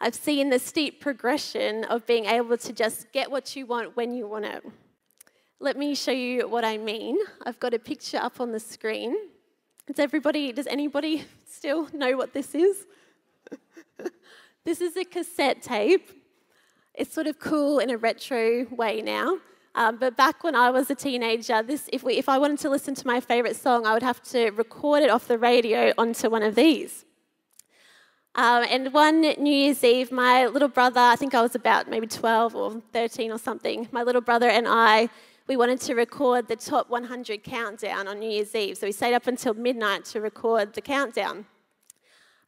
I've 0.00 0.14
seen 0.14 0.48
the 0.48 0.58
steep 0.58 1.02
progression 1.02 1.84
of 1.84 2.06
being 2.06 2.24
able 2.24 2.56
to 2.56 2.72
just 2.72 3.12
get 3.12 3.30
what 3.30 3.54
you 3.54 3.66
want 3.66 3.96
when 3.96 4.14
you 4.14 4.26
want 4.26 4.46
it. 4.46 4.64
Let 5.60 5.76
me 5.76 5.94
show 5.94 6.12
you 6.12 6.48
what 6.48 6.64
I 6.64 6.78
mean. 6.78 7.18
I've 7.44 7.60
got 7.60 7.74
a 7.74 7.78
picture 7.78 8.18
up 8.18 8.40
on 8.40 8.52
the 8.52 8.60
screen. 8.60 9.14
Does 9.86 9.98
everybody, 9.98 10.52
does 10.52 10.66
anybody 10.66 11.24
still 11.46 11.88
know 11.92 12.16
what 12.16 12.32
this 12.32 12.54
is? 12.54 12.86
this 14.64 14.80
is 14.80 14.96
a 14.96 15.04
cassette 15.04 15.60
tape 15.60 16.23
it's 16.94 17.12
sort 17.12 17.26
of 17.26 17.38
cool 17.38 17.78
in 17.78 17.90
a 17.90 17.96
retro 17.96 18.66
way 18.70 19.02
now. 19.02 19.38
Um, 19.74 19.96
but 19.96 20.16
back 20.16 20.44
when 20.44 20.54
I 20.54 20.70
was 20.70 20.88
a 20.90 20.94
teenager, 20.94 21.62
this, 21.62 21.88
if, 21.92 22.04
we, 22.04 22.14
if 22.14 22.28
I 22.28 22.38
wanted 22.38 22.60
to 22.60 22.70
listen 22.70 22.94
to 22.94 23.06
my 23.06 23.18
favourite 23.20 23.56
song, 23.56 23.86
I 23.86 23.92
would 23.92 24.04
have 24.04 24.22
to 24.24 24.50
record 24.50 25.02
it 25.02 25.10
off 25.10 25.26
the 25.26 25.38
radio 25.38 25.92
onto 25.98 26.30
one 26.30 26.44
of 26.44 26.54
these. 26.54 27.04
Um, 28.36 28.64
and 28.68 28.92
one 28.92 29.20
New 29.20 29.52
Year's 29.52 29.82
Eve, 29.82 30.12
my 30.12 30.46
little 30.46 30.68
brother, 30.68 31.00
I 31.00 31.16
think 31.16 31.34
I 31.34 31.42
was 31.42 31.54
about 31.54 31.88
maybe 31.88 32.06
12 32.06 32.54
or 32.54 32.82
13 32.92 33.32
or 33.32 33.38
something, 33.38 33.88
my 33.90 34.02
little 34.02 34.20
brother 34.20 34.48
and 34.48 34.66
I, 34.68 35.08
we 35.46 35.56
wanted 35.56 35.80
to 35.82 35.94
record 35.94 36.48
the 36.48 36.56
top 36.56 36.88
100 36.88 37.42
countdown 37.42 38.08
on 38.08 38.18
New 38.18 38.30
Year's 38.30 38.54
Eve. 38.54 38.78
So 38.78 38.86
we 38.86 38.92
stayed 38.92 39.14
up 39.14 39.26
until 39.26 39.54
midnight 39.54 40.04
to 40.06 40.20
record 40.20 40.72
the 40.72 40.80
countdown. 40.80 41.46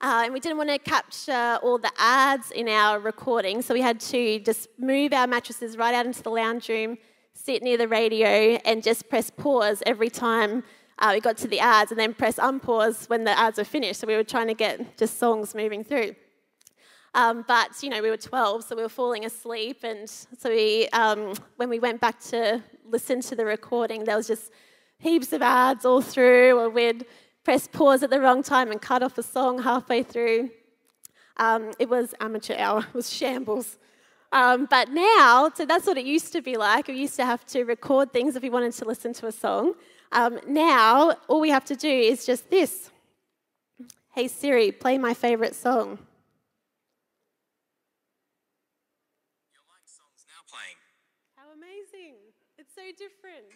Uh, 0.02 0.22
and 0.24 0.34
we 0.34 0.40
didn't 0.40 0.58
want 0.58 0.68
to 0.68 0.78
capture 0.78 1.58
all 1.62 1.78
the 1.78 1.90
ads 1.96 2.50
in 2.50 2.68
our 2.68 3.00
recording, 3.00 3.62
so 3.62 3.72
we 3.72 3.80
had 3.80 3.98
to 3.98 4.38
just 4.40 4.68
move 4.78 5.14
our 5.14 5.26
mattresses 5.26 5.78
right 5.78 5.94
out 5.94 6.04
into 6.04 6.22
the 6.22 6.30
lounge 6.30 6.68
room, 6.68 6.98
sit 7.32 7.62
near 7.62 7.78
the 7.78 7.88
radio, 7.88 8.58
and 8.66 8.82
just 8.82 9.08
press 9.08 9.30
pause 9.30 9.82
every 9.86 10.10
time 10.10 10.62
uh, 10.98 11.12
we 11.14 11.20
got 11.20 11.38
to 11.38 11.48
the 11.48 11.60
ads, 11.60 11.92
and 11.92 11.98
then 11.98 12.12
press 12.12 12.36
unpause 12.36 13.08
when 13.08 13.24
the 13.24 13.38
ads 13.38 13.56
were 13.56 13.64
finished. 13.64 14.00
So 14.00 14.06
we 14.06 14.16
were 14.16 14.24
trying 14.24 14.48
to 14.48 14.54
get 14.54 14.98
just 14.98 15.18
songs 15.18 15.54
moving 15.54 15.82
through. 15.82 16.14
Um, 17.14 17.46
but 17.48 17.82
you 17.82 17.88
know, 17.88 18.02
we 18.02 18.10
were 18.10 18.18
12, 18.18 18.64
so 18.64 18.76
we 18.76 18.82
were 18.82 18.90
falling 18.90 19.24
asleep, 19.24 19.78
and 19.82 20.10
so 20.10 20.50
we, 20.50 20.88
um, 20.88 21.32
when 21.56 21.70
we 21.70 21.78
went 21.78 22.02
back 22.02 22.20
to 22.24 22.62
listen 22.84 23.22
to 23.22 23.34
the 23.34 23.46
recording, 23.46 24.04
there 24.04 24.16
was 24.18 24.26
just 24.26 24.52
heaps 24.98 25.32
of 25.32 25.40
ads 25.40 25.86
all 25.86 26.02
through, 26.02 26.58
or 26.58 26.68
we'd 26.68 27.06
pressed 27.46 27.70
pause 27.70 28.02
at 28.02 28.10
the 28.10 28.20
wrong 28.20 28.42
time 28.42 28.72
and 28.72 28.82
cut 28.82 29.04
off 29.04 29.16
a 29.18 29.22
song 29.22 29.62
halfway 29.62 30.02
through. 30.02 30.50
Um, 31.36 31.70
it 31.78 31.88
was 31.88 32.12
amateur 32.18 32.56
hour, 32.58 32.80
it 32.80 32.92
was 32.92 33.08
shambles. 33.12 33.78
Um, 34.32 34.66
but 34.68 34.90
now, 34.90 35.48
so 35.54 35.64
that's 35.64 35.86
what 35.86 35.96
it 35.96 36.04
used 36.04 36.32
to 36.32 36.42
be 36.42 36.56
like. 36.56 36.88
We 36.88 36.98
used 36.98 37.14
to 37.22 37.24
have 37.24 37.46
to 37.54 37.62
record 37.62 38.12
things 38.12 38.34
if 38.34 38.42
we 38.42 38.50
wanted 38.50 38.72
to 38.72 38.84
listen 38.84 39.12
to 39.20 39.28
a 39.28 39.32
song. 39.32 39.74
Um, 40.10 40.40
now, 40.48 41.14
all 41.28 41.38
we 41.38 41.50
have 41.50 41.64
to 41.66 41.76
do 41.76 41.88
is 41.88 42.26
just 42.26 42.50
this 42.50 42.90
Hey 44.12 44.26
Siri, 44.26 44.72
play 44.72 44.98
my 44.98 45.14
favorite 45.14 45.54
song. 45.54 46.00
How 51.36 51.52
amazing! 51.54 52.16
It's 52.58 52.74
so 52.74 52.82
different. 52.98 53.54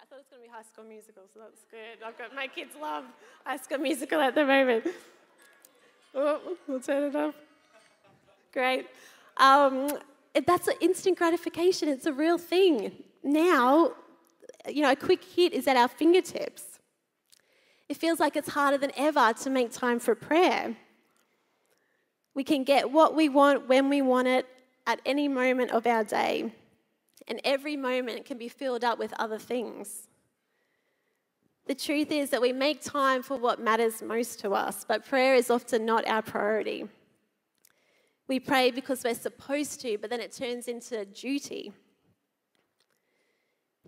I 0.00 0.06
thought 0.06 0.16
it 0.16 0.18
was 0.18 0.23
going 0.34 0.46
to 0.46 0.50
be 0.50 0.56
High 0.56 0.62
School 0.62 0.84
Musical, 0.84 1.22
so 1.32 1.40
that's 1.40 1.64
good. 1.70 2.04
I've 2.04 2.18
got 2.18 2.34
my 2.34 2.48
kids 2.48 2.74
love 2.80 3.04
High 3.44 3.56
School 3.56 3.78
Musical 3.78 4.20
at 4.20 4.34
the 4.34 4.44
moment. 4.44 4.84
Oh, 6.12 6.56
we'll 6.66 6.80
turn 6.80 7.04
it 7.04 7.14
off. 7.14 7.34
Great. 8.52 8.86
Um, 9.36 9.98
that's 10.46 10.66
an 10.66 10.74
instant 10.80 11.18
gratification. 11.18 11.88
It's 11.88 12.06
a 12.06 12.12
real 12.12 12.38
thing. 12.38 12.92
Now, 13.22 13.92
you 14.68 14.82
know, 14.82 14.90
a 14.90 14.96
quick 14.96 15.22
hit 15.22 15.52
is 15.52 15.68
at 15.68 15.76
our 15.76 15.88
fingertips. 15.88 16.80
It 17.88 17.96
feels 17.96 18.18
like 18.18 18.34
it's 18.34 18.48
harder 18.48 18.78
than 18.78 18.90
ever 18.96 19.34
to 19.42 19.50
make 19.50 19.70
time 19.72 20.00
for 20.00 20.16
prayer. 20.16 20.76
We 22.34 22.42
can 22.42 22.64
get 22.64 22.90
what 22.90 23.14
we 23.14 23.28
want 23.28 23.68
when 23.68 23.88
we 23.88 24.02
want 24.02 24.26
it 24.26 24.46
at 24.86 25.00
any 25.06 25.28
moment 25.28 25.70
of 25.70 25.86
our 25.86 26.02
day 26.02 26.52
and 27.28 27.40
every 27.44 27.76
moment 27.76 28.24
can 28.24 28.38
be 28.38 28.48
filled 28.48 28.82
up 28.82 28.98
with 28.98 29.12
other 29.18 29.38
things. 29.38 30.08
The 31.66 31.74
truth 31.74 32.12
is 32.12 32.30
that 32.30 32.42
we 32.42 32.52
make 32.52 32.82
time 32.82 33.22
for 33.22 33.38
what 33.38 33.58
matters 33.58 34.02
most 34.02 34.38
to 34.40 34.50
us, 34.52 34.84
but 34.86 35.06
prayer 35.06 35.34
is 35.34 35.48
often 35.48 35.86
not 35.86 36.06
our 36.06 36.20
priority. 36.20 36.88
We 38.28 38.38
pray 38.38 38.70
because 38.70 39.02
we're 39.02 39.14
supposed 39.14 39.80
to, 39.80 39.96
but 39.98 40.10
then 40.10 40.20
it 40.20 40.32
turns 40.32 40.68
into 40.68 41.04
duty. 41.06 41.72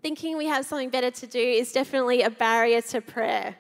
Thinking 0.00 0.36
we 0.36 0.46
have 0.46 0.64
something 0.64 0.90
better 0.90 1.10
to 1.10 1.26
do 1.26 1.38
is 1.38 1.72
definitely 1.72 2.22
a 2.22 2.30
barrier 2.30 2.80
to 2.82 3.00
prayer. 3.00 3.56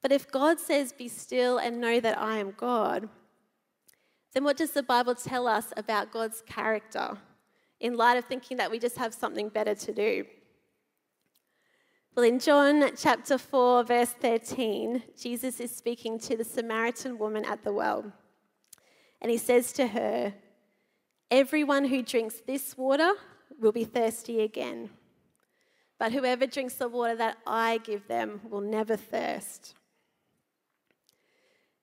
But 0.00 0.10
if 0.10 0.30
God 0.30 0.58
says, 0.58 0.92
Be 0.92 1.06
still 1.08 1.58
and 1.58 1.80
know 1.80 2.00
that 2.00 2.18
I 2.18 2.38
am 2.38 2.54
God, 2.56 3.08
then 4.32 4.42
what 4.42 4.56
does 4.56 4.72
the 4.72 4.82
Bible 4.82 5.14
tell 5.14 5.46
us 5.46 5.72
about 5.76 6.12
God's 6.12 6.42
character 6.46 7.16
in 7.78 7.96
light 7.96 8.16
of 8.16 8.24
thinking 8.24 8.56
that 8.56 8.70
we 8.70 8.78
just 8.78 8.96
have 8.96 9.14
something 9.14 9.48
better 9.48 9.74
to 9.74 9.92
do? 9.92 10.24
Well, 12.14 12.26
in 12.26 12.40
John 12.40 12.90
chapter 12.94 13.38
4, 13.38 13.84
verse 13.84 14.10
13, 14.10 15.02
Jesus 15.18 15.60
is 15.60 15.74
speaking 15.74 16.18
to 16.18 16.36
the 16.36 16.44
Samaritan 16.44 17.16
woman 17.16 17.42
at 17.46 17.64
the 17.64 17.72
well. 17.72 18.12
And 19.22 19.30
he 19.30 19.38
says 19.38 19.72
to 19.72 19.86
her, 19.86 20.34
Everyone 21.30 21.86
who 21.86 22.02
drinks 22.02 22.42
this 22.46 22.76
water 22.76 23.14
will 23.58 23.72
be 23.72 23.84
thirsty 23.84 24.42
again. 24.42 24.90
But 25.98 26.12
whoever 26.12 26.46
drinks 26.46 26.74
the 26.74 26.86
water 26.86 27.16
that 27.16 27.38
I 27.46 27.78
give 27.78 28.06
them 28.08 28.42
will 28.50 28.60
never 28.60 28.94
thirst. 28.94 29.74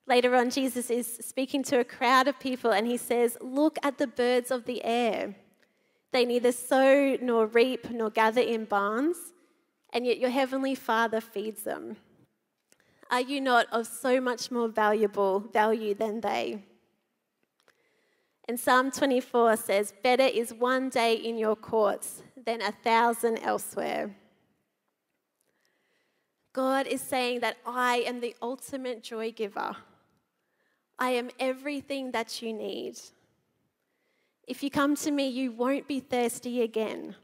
Later 0.05 0.35
on, 0.35 0.51
Jesus 0.51 0.91
is 0.91 1.07
speaking 1.21 1.63
to 1.63 1.79
a 1.79 1.83
crowd 1.83 2.27
of 2.27 2.39
people 2.39 2.69
and 2.69 2.85
he 2.85 2.97
says, 2.97 3.35
Look 3.41 3.79
at 3.81 3.97
the 3.97 4.05
birds 4.05 4.51
of 4.51 4.65
the 4.65 4.83
air. 4.83 5.33
They 6.11 6.23
neither 6.23 6.51
sow 6.51 7.17
nor 7.19 7.47
reap 7.47 7.89
nor 7.89 8.11
gather 8.11 8.41
in 8.41 8.65
barns 8.65 9.33
and 9.93 10.05
yet 10.05 10.19
your 10.19 10.29
heavenly 10.29 10.75
Father 10.75 11.21
feeds 11.21 11.63
them. 11.63 11.97
Are 13.11 13.21
you 13.21 13.41
not 13.41 13.65
of 13.71 13.87
so 13.87 14.21
much 14.21 14.51
more 14.51 14.67
valuable 14.67 15.39
value 15.39 15.95
than 15.95 16.21
they? 16.21 16.63
And 18.47 18.59
Psalm 18.59 18.91
24 18.91 19.57
says, 19.57 19.93
Better 20.03 20.23
is 20.23 20.53
one 20.53 20.89
day 20.89 21.13
in 21.15 21.37
your 21.37 21.55
courts 21.55 22.23
than 22.45 22.61
a 22.61 22.71
thousand 22.71 23.39
elsewhere. 23.39 24.15
God 26.53 26.87
is 26.87 27.01
saying 27.01 27.41
that 27.41 27.57
I 27.65 27.97
am 28.07 28.19
the 28.19 28.35
ultimate 28.41 29.03
joy 29.03 29.31
giver. 29.31 29.75
I 30.97 31.11
am 31.11 31.29
everything 31.39 32.11
that 32.11 32.41
you 32.41 32.53
need. 32.53 32.99
If 34.47 34.63
you 34.63 34.71
come 34.71 34.95
to 34.97 35.11
me, 35.11 35.29
you 35.29 35.51
won't 35.51 35.87
be 35.87 35.99
thirsty 35.99 36.61
again. 36.63 37.15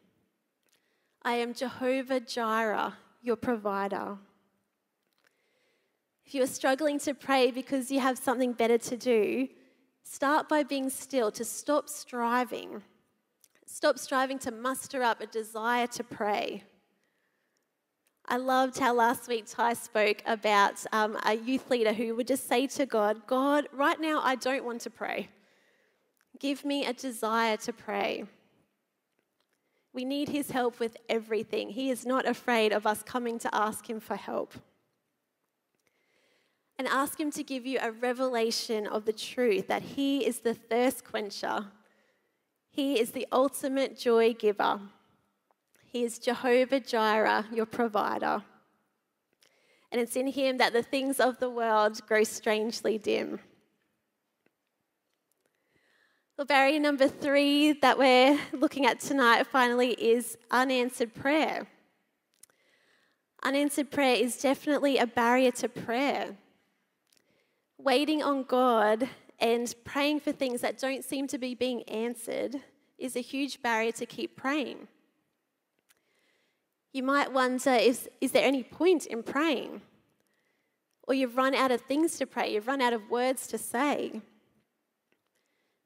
I 1.27 1.33
am 1.37 1.55
Jehovah 1.55 2.19
Jireh, 2.19 2.93
your 3.23 3.35
provider. 3.35 4.19
If 6.23 6.35
you 6.35 6.43
are 6.43 6.47
struggling 6.47 6.99
to 6.99 7.15
pray 7.15 7.49
because 7.49 7.89
you 7.89 7.99
have 7.99 8.19
something 8.19 8.53
better 8.53 8.77
to 8.77 8.95
do, 8.95 9.47
start 10.03 10.47
by 10.47 10.61
being 10.61 10.87
still, 10.91 11.31
to 11.31 11.43
stop 11.43 11.89
striving. 11.89 12.83
Stop 13.65 13.97
striving 13.97 14.37
to 14.37 14.51
muster 14.51 15.01
up 15.01 15.19
a 15.19 15.25
desire 15.25 15.87
to 15.87 16.03
pray. 16.03 16.63
I 18.27 18.37
loved 18.37 18.77
how 18.77 18.93
last 18.93 19.27
week 19.27 19.45
Ty 19.47 19.73
spoke 19.73 20.21
about 20.27 20.85
um, 20.91 21.17
a 21.25 21.33
youth 21.33 21.71
leader 21.71 21.93
who 21.93 22.15
would 22.15 22.27
just 22.27 22.47
say 22.47 22.67
to 22.67 22.85
God, 22.85 23.25
God, 23.25 23.67
right 23.73 23.99
now 23.99 24.21
I 24.23 24.35
don't 24.35 24.63
want 24.63 24.81
to 24.81 24.91
pray. 24.91 25.29
Give 26.39 26.63
me 26.63 26.85
a 26.85 26.93
desire 26.93 27.57
to 27.57 27.73
pray. 27.73 28.25
We 29.95 30.03
need 30.03 30.27
his 30.27 30.51
help 30.51 30.81
with 30.81 30.97
everything. 31.07 31.69
He 31.69 31.89
is 31.89 32.05
not 32.05 32.27
afraid 32.27 32.73
of 32.73 32.85
us 32.85 33.01
coming 33.01 33.39
to 33.39 33.55
ask 33.55 33.89
him 33.89 34.01
for 34.01 34.17
help. 34.17 34.53
And 36.77 36.85
ask 36.89 37.17
him 37.17 37.31
to 37.31 37.43
give 37.43 37.65
you 37.65 37.79
a 37.81 37.93
revelation 37.93 38.87
of 38.87 39.05
the 39.05 39.13
truth 39.13 39.69
that 39.69 39.81
he 39.81 40.25
is 40.25 40.39
the 40.39 40.53
thirst 40.53 41.05
quencher. 41.05 41.67
He 42.69 42.99
is 42.99 43.11
the 43.11 43.25
ultimate 43.31 43.97
joy 43.97 44.33
giver. 44.33 44.81
He 45.85 46.03
is 46.03 46.19
Jehovah 46.19 46.81
Jireh, 46.81 47.45
your 47.53 47.65
provider. 47.65 48.43
And 49.93 50.01
it's 50.01 50.17
in 50.17 50.27
him 50.27 50.57
that 50.57 50.73
the 50.73 50.83
things 50.83 51.21
of 51.21 51.39
the 51.39 51.49
world 51.49 52.05
grow 52.05 52.25
strangely 52.25 52.97
dim. 52.97 53.39
Well, 56.37 56.45
barrier 56.45 56.81
number 56.81 57.07
three 57.07 57.71
that 57.79 57.97
we're 57.97 58.37
looking 58.51 58.85
at 58.85 58.99
tonight 58.99 59.47
finally 59.47 59.91
is 59.91 60.37
unanswered 60.51 61.13
prayer. 61.13 61.65
Unanswered 63.41 63.89
prayer 63.89 64.17
is 64.17 64.41
definitely 64.41 64.97
a 64.97 65.07
barrier 65.07 65.51
to 65.51 65.69
prayer. 65.69 66.35
Waiting 67.77 68.21
on 68.21 68.43
God 68.43 69.07
and 69.39 69.73
praying 69.85 70.19
for 70.19 70.33
things 70.33 70.59
that 70.59 70.77
don't 70.77 71.05
seem 71.05 71.25
to 71.27 71.37
be 71.37 71.55
being 71.55 71.83
answered 71.83 72.57
is 72.97 73.15
a 73.15 73.21
huge 73.21 73.61
barrier 73.61 73.93
to 73.93 74.05
keep 74.05 74.35
praying. 74.35 74.89
You 76.91 77.03
might 77.03 77.31
wonder 77.31 77.75
is, 77.75 78.09
is 78.19 78.33
there 78.33 78.43
any 78.43 78.63
point 78.63 79.05
in 79.05 79.23
praying? 79.23 79.83
Or 81.03 81.13
you've 81.13 81.37
run 81.37 81.55
out 81.55 81.71
of 81.71 81.79
things 81.79 82.17
to 82.17 82.25
pray, 82.25 82.53
you've 82.53 82.67
run 82.67 82.81
out 82.81 82.91
of 82.91 83.09
words 83.09 83.47
to 83.47 83.57
say. 83.57 84.21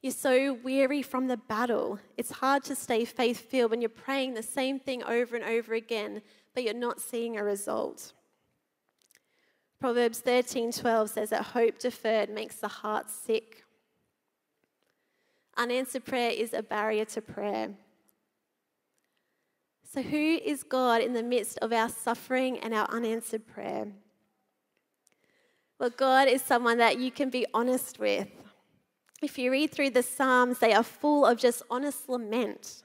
You're 0.02 0.14
so 0.14 0.54
weary 0.54 1.02
from 1.02 1.28
the 1.28 1.36
battle. 1.36 2.00
It's 2.16 2.32
hard 2.32 2.64
to 2.66 2.76
stay 2.76 3.04
faith 3.04 3.50
filled 3.50 3.72
when 3.72 3.82
you're 3.82 3.90
praying 3.90 4.34
the 4.34 4.44
same 4.44 4.80
thing 4.80 5.04
over 5.04 5.36
and 5.36 5.44
over 5.44 5.74
again, 5.74 6.22
but 6.54 6.64
you're 6.64 6.74
not 6.74 7.02
seeing 7.02 7.38
a 7.38 7.44
result. 7.44 8.14
Proverbs 9.80 10.22
13:12 10.22 11.10
says 11.10 11.30
that 11.32 11.48
hope 11.48 11.80
deferred 11.80 12.30
makes 12.30 12.56
the 12.58 12.68
heart 12.68 13.10
sick. 13.10 13.66
Unanswered 15.58 16.06
prayer 16.06 16.32
is 16.32 16.54
a 16.54 16.64
barrier 16.64 17.06
to 17.06 17.22
prayer. 17.22 17.76
So, 19.84 20.02
who 20.02 20.40
is 20.46 20.64
God 20.64 21.02
in 21.02 21.14
the 21.14 21.24
midst 21.24 21.58
of 21.60 21.74
our 21.74 21.90
suffering 21.90 22.60
and 22.60 22.74
our 22.74 22.88
unanswered 22.90 23.48
prayer? 23.48 23.88
Well, 25.78 25.90
God 25.90 26.28
is 26.28 26.42
someone 26.42 26.78
that 26.78 27.00
you 27.00 27.12
can 27.12 27.30
be 27.30 27.46
honest 27.54 28.00
with 28.00 28.28
if 29.22 29.38
you 29.38 29.52
read 29.52 29.72
through 29.72 29.92
the 29.92 30.04
Psalms, 30.04 30.60
they 30.60 30.74
are 30.74 30.84
full 30.84 31.26
of 31.26 31.38
just 31.38 31.62
honest 31.70 32.08
lament. 32.10 32.84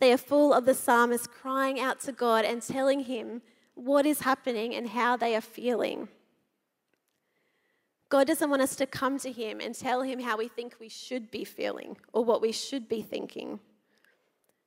They 0.00 0.12
are 0.12 0.18
full 0.18 0.54
of 0.54 0.64
the 0.64 0.74
psalmist 0.74 1.30
crying 1.30 1.78
out 1.78 2.00
to 2.00 2.12
God 2.12 2.46
and 2.46 2.62
telling 2.62 3.00
him 3.00 3.42
what 3.74 4.06
is 4.06 4.20
happening 4.20 4.74
and 4.74 4.88
how 4.88 5.16
they 5.16 5.36
are 5.36 5.42
feeling. 5.42 6.08
God 8.08 8.26
doesn't 8.26 8.50
want 8.50 8.62
us 8.62 8.74
to 8.76 8.86
come 8.86 9.18
to 9.18 9.30
him 9.30 9.60
and 9.60 9.74
tell 9.74 10.02
him 10.02 10.20
how 10.20 10.38
we 10.38 10.48
think 10.48 10.76
we 10.80 10.88
should 10.88 11.30
be 11.30 11.44
feeling 11.44 11.96
or 12.12 12.24
what 12.24 12.40
we 12.40 12.50
should 12.50 12.88
be 12.88 13.02
thinking. 13.02 13.60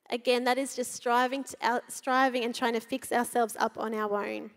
Again, 0.09 0.43
that 0.43 0.59
is 0.59 0.75
just 0.75 0.93
striving, 0.93 1.43
to, 1.45 1.57
uh, 1.61 1.79
striving 1.87 2.43
and 2.43 2.53
trying 2.53 2.73
to 2.73 2.79
fix 2.79 3.11
ourselves 3.11 3.57
up 3.59 3.77
on 3.77 3.93
our 3.95 4.23
own. 4.25 4.51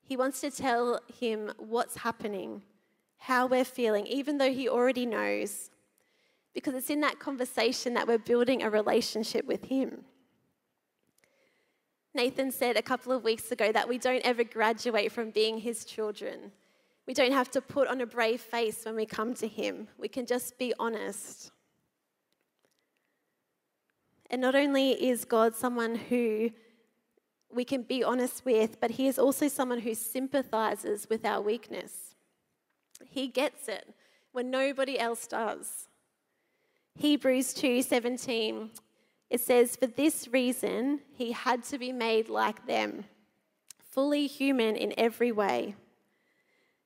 He 0.00 0.16
wants 0.16 0.40
to 0.42 0.50
tell 0.50 1.00
him 1.20 1.52
what's 1.58 1.96
happening 1.96 2.62
how 3.18 3.46
we're 3.46 3.64
feeling, 3.64 4.06
even 4.06 4.38
though 4.38 4.52
He 4.52 4.68
already 4.68 5.06
knows, 5.06 5.70
because 6.54 6.74
it's 6.74 6.90
in 6.90 7.00
that 7.00 7.18
conversation 7.18 7.94
that 7.94 8.06
we're 8.08 8.18
building 8.18 8.62
a 8.62 8.70
relationship 8.70 9.46
with 9.46 9.64
Him. 9.64 10.04
Nathan 12.14 12.50
said 12.50 12.76
a 12.76 12.82
couple 12.82 13.12
of 13.12 13.24
weeks 13.24 13.52
ago 13.52 13.70
that 13.72 13.88
we 13.88 13.98
don't 13.98 14.24
ever 14.24 14.42
graduate 14.42 15.12
from 15.12 15.30
being 15.30 15.58
His 15.58 15.84
children. 15.84 16.50
We 17.06 17.14
don't 17.14 17.32
have 17.32 17.50
to 17.52 17.60
put 17.60 17.88
on 17.88 18.00
a 18.00 18.06
brave 18.06 18.40
face 18.40 18.84
when 18.84 18.96
we 18.96 19.06
come 19.06 19.34
to 19.34 19.46
Him, 19.46 19.88
we 19.98 20.08
can 20.08 20.26
just 20.26 20.58
be 20.58 20.72
honest. 20.78 21.50
And 24.30 24.40
not 24.40 24.54
only 24.56 24.90
is 24.90 25.24
God 25.24 25.54
someone 25.54 25.94
who 25.94 26.50
we 27.52 27.64
can 27.64 27.82
be 27.82 28.02
honest 28.02 28.44
with, 28.44 28.80
but 28.80 28.92
He 28.92 29.06
is 29.06 29.18
also 29.18 29.46
someone 29.46 29.80
who 29.80 29.94
sympathizes 29.94 31.06
with 31.08 31.24
our 31.24 31.40
weakness. 31.40 32.15
He 33.08 33.28
gets 33.28 33.68
it 33.68 33.94
when 34.32 34.50
nobody 34.50 34.98
else 34.98 35.26
does. 35.26 35.88
Hebrews 36.94 37.54
2:17 37.54 38.70
it 39.28 39.40
says 39.40 39.76
for 39.76 39.86
this 39.86 40.28
reason 40.28 41.00
he 41.12 41.32
had 41.32 41.64
to 41.64 41.78
be 41.78 41.92
made 41.92 42.28
like 42.28 42.66
them 42.66 43.04
fully 43.78 44.26
human 44.26 44.76
in 44.76 44.94
every 44.96 45.32
way 45.32 45.74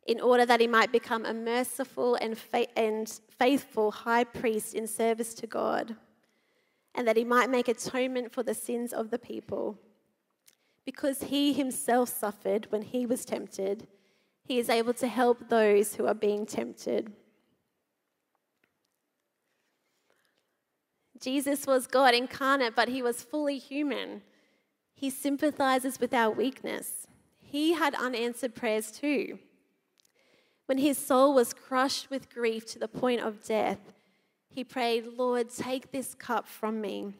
in 0.07 0.21
order 0.21 0.47
that 0.47 0.61
he 0.61 0.67
might 0.67 0.91
become 0.91 1.25
a 1.25 1.35
merciful 1.35 2.15
and, 2.17 2.37
and 2.77 3.21
faithful 3.39 3.91
high 3.91 4.25
priest 4.25 4.75
in 4.75 4.87
service 4.87 5.35
to 5.35 5.47
God 5.47 5.97
and 6.95 7.07
that 7.07 7.17
he 7.17 7.25
might 7.25 7.51
make 7.51 7.69
atonement 7.69 8.33
for 8.33 8.43
the 8.43 8.55
sins 8.55 8.93
of 8.93 9.11
the 9.11 9.19
people 9.19 9.79
because 10.85 11.25
he 11.25 11.53
himself 11.53 12.09
suffered 12.09 12.67
when 12.71 12.83
he 12.83 13.07
was 13.07 13.25
tempted 13.25 13.87
he 14.51 14.59
is 14.59 14.69
able 14.69 14.93
to 14.93 15.07
help 15.07 15.49
those 15.49 15.95
who 15.95 16.09
are 16.09 16.13
being 16.13 16.45
tempted. 16.45 17.13
Jesus 21.21 21.69
was 21.69 21.87
God 21.87 22.15
incarnate, 22.15 22.75
but 22.75 22.89
he 22.89 23.01
was 23.01 23.23
fully 23.23 23.59
human. 23.59 24.23
He 24.93 25.09
sympathizes 25.09 26.01
with 26.01 26.13
our 26.13 26.33
weakness. 26.33 27.07
He 27.39 27.75
had 27.75 27.95
unanswered 27.95 28.57
prayers 28.57 28.91
too. 28.91 29.39
When 30.67 30.79
his 30.79 30.99
soul 30.99 31.33
was 31.33 31.55
crushed 31.55 32.11
with 32.11 32.29
grief 32.29 32.67
to 32.73 32.81
the 32.81 32.89
point 32.89 33.21
of 33.21 33.45
death, 33.45 33.93
he 34.49 34.65
prayed, 34.65 35.07
Lord, 35.17 35.51
take 35.51 35.93
this 35.93 36.17
cup 36.17 36.49
from 36.49 36.81
me. 36.81 37.13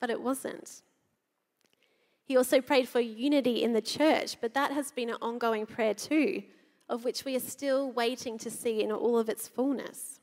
But 0.00 0.08
it 0.08 0.22
wasn't. 0.22 0.80
He 2.24 2.36
also 2.36 2.60
prayed 2.60 2.88
for 2.88 3.00
unity 3.00 3.62
in 3.62 3.72
the 3.72 3.82
church, 3.82 4.40
but 4.40 4.54
that 4.54 4.72
has 4.72 4.90
been 4.90 5.10
an 5.10 5.18
ongoing 5.20 5.66
prayer 5.66 5.94
too, 5.94 6.42
of 6.88 7.04
which 7.04 7.24
we 7.24 7.36
are 7.36 7.40
still 7.40 7.92
waiting 7.92 8.38
to 8.38 8.50
see 8.50 8.82
in 8.82 8.90
all 8.90 9.18
of 9.18 9.28
its 9.28 9.46
fullness. 9.46 10.20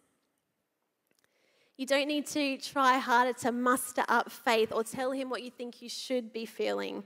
You 1.77 1.85
don't 1.85 2.07
need 2.07 2.27
to 2.27 2.57
try 2.57 2.97
harder 2.97 3.33
to 3.39 3.51
muster 3.51 4.03
up 4.07 4.31
faith 4.31 4.71
or 4.71 4.83
tell 4.83 5.11
him 5.11 5.29
what 5.29 5.43
you 5.43 5.51
think 5.51 5.81
you 5.81 5.89
should 5.89 6.31
be 6.33 6.45
feeling. 6.45 7.03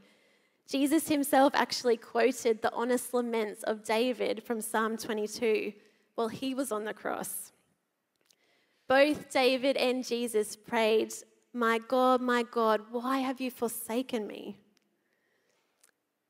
Jesus 0.67 1.07
himself 1.07 1.53
actually 1.55 1.97
quoted 1.97 2.61
the 2.61 2.73
honest 2.73 3.13
laments 3.13 3.63
of 3.63 3.83
David 3.83 4.43
from 4.43 4.61
Psalm 4.61 4.97
22 4.97 5.73
while 6.15 6.27
he 6.29 6.53
was 6.53 6.71
on 6.71 6.85
the 6.85 6.93
cross. 6.93 7.51
Both 8.87 9.31
David 9.31 9.77
and 9.77 10.05
Jesus 10.05 10.55
prayed, 10.55 11.13
My 11.53 11.79
God, 11.79 12.21
my 12.21 12.43
God, 12.43 12.81
why 12.91 13.19
have 13.19 13.39
you 13.39 13.51
forsaken 13.51 14.27
me? 14.27 14.57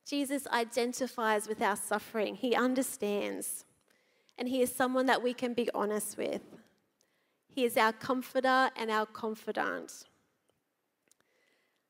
Jesus 0.08 0.46
identifies 0.48 1.48
with 1.48 1.60
our 1.60 1.76
suffering, 1.76 2.36
he 2.36 2.54
understands, 2.54 3.64
and 4.38 4.48
he 4.48 4.62
is 4.62 4.72
someone 4.72 5.06
that 5.06 5.22
we 5.22 5.34
can 5.34 5.52
be 5.52 5.68
honest 5.74 6.16
with. 6.16 6.42
He 7.48 7.64
is 7.64 7.76
our 7.76 7.92
comforter 7.92 8.70
and 8.76 8.90
our 8.90 9.06
confidant. 9.06 10.04